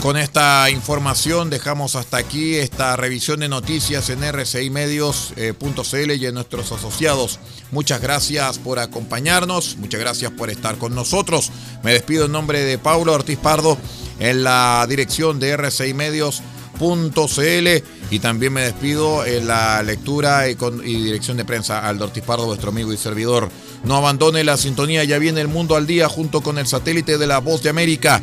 Con 0.00 0.16
esta 0.16 0.70
información 0.70 1.50
dejamos 1.50 1.94
hasta 1.94 2.16
aquí 2.16 2.54
esta 2.54 2.96
revisión 2.96 3.40
de 3.40 3.50
noticias 3.50 4.08
en 4.08 4.22
rcimedios.cl 4.32 6.10
y 6.12 6.26
en 6.26 6.34
nuestros 6.34 6.72
asociados. 6.72 7.38
Muchas 7.70 8.00
gracias 8.00 8.58
por 8.58 8.78
acompañarnos, 8.78 9.76
muchas 9.76 10.00
gracias 10.00 10.32
por 10.32 10.48
estar 10.48 10.78
con 10.78 10.94
nosotros. 10.94 11.50
Me 11.82 11.92
despido 11.92 12.24
en 12.24 12.32
nombre 12.32 12.64
de 12.64 12.78
Paulo 12.78 13.12
Ortiz 13.12 13.38
Pardo 13.38 13.76
en 14.20 14.42
la 14.42 14.86
dirección 14.88 15.38
de 15.38 15.58
rcimedios.cl 15.58 17.68
y 18.10 18.18
también 18.20 18.54
me 18.54 18.62
despido 18.62 19.26
en 19.26 19.46
la 19.46 19.82
lectura 19.82 20.48
y, 20.48 20.56
dirección 20.82 21.36
de 21.36 21.44
prensa 21.44 21.86
Aldo 21.86 22.06
Ortiz 22.06 22.24
Pardo, 22.24 22.46
vuestro 22.46 22.70
amigo 22.70 22.90
y 22.94 22.96
servidor. 22.96 23.50
No 23.84 23.96
abandone 23.96 24.44
la 24.44 24.56
sintonía, 24.56 25.04
ya 25.04 25.18
viene 25.18 25.42
el 25.42 25.48
mundo 25.48 25.76
al 25.76 25.86
día 25.86 26.08
junto 26.08 26.40
con 26.40 26.56
el 26.56 26.66
satélite 26.66 27.18
de 27.18 27.26
la 27.26 27.38
Voz 27.38 27.62
de 27.62 27.68
América. 27.68 28.22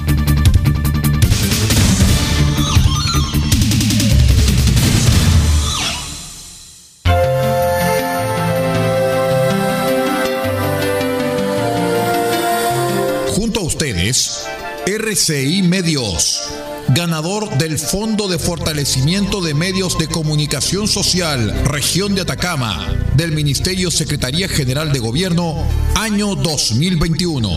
RCI 15.11 15.63
Medios, 15.63 16.41
ganador 16.87 17.57
del 17.57 17.77
Fondo 17.77 18.29
de 18.29 18.39
Fortalecimiento 18.39 19.41
de 19.41 19.53
Medios 19.53 19.97
de 19.97 20.07
Comunicación 20.07 20.87
Social, 20.87 21.53
Región 21.65 22.15
de 22.15 22.21
Atacama, 22.21 22.87
del 23.17 23.33
Ministerio 23.33 23.91
Secretaría 23.91 24.47
General 24.47 24.93
de 24.93 24.99
Gobierno, 24.99 25.67
año 25.95 26.35
2021. 26.35 27.49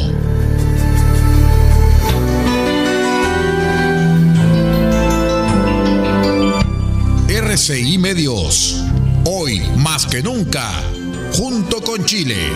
RCI 7.29 7.99
Medios, 7.99 8.83
hoy 9.27 9.63
más 9.77 10.07
que 10.07 10.25
nunca, 10.25 10.73
junto 11.33 11.81
con 11.83 12.05
Chile. 12.05 12.51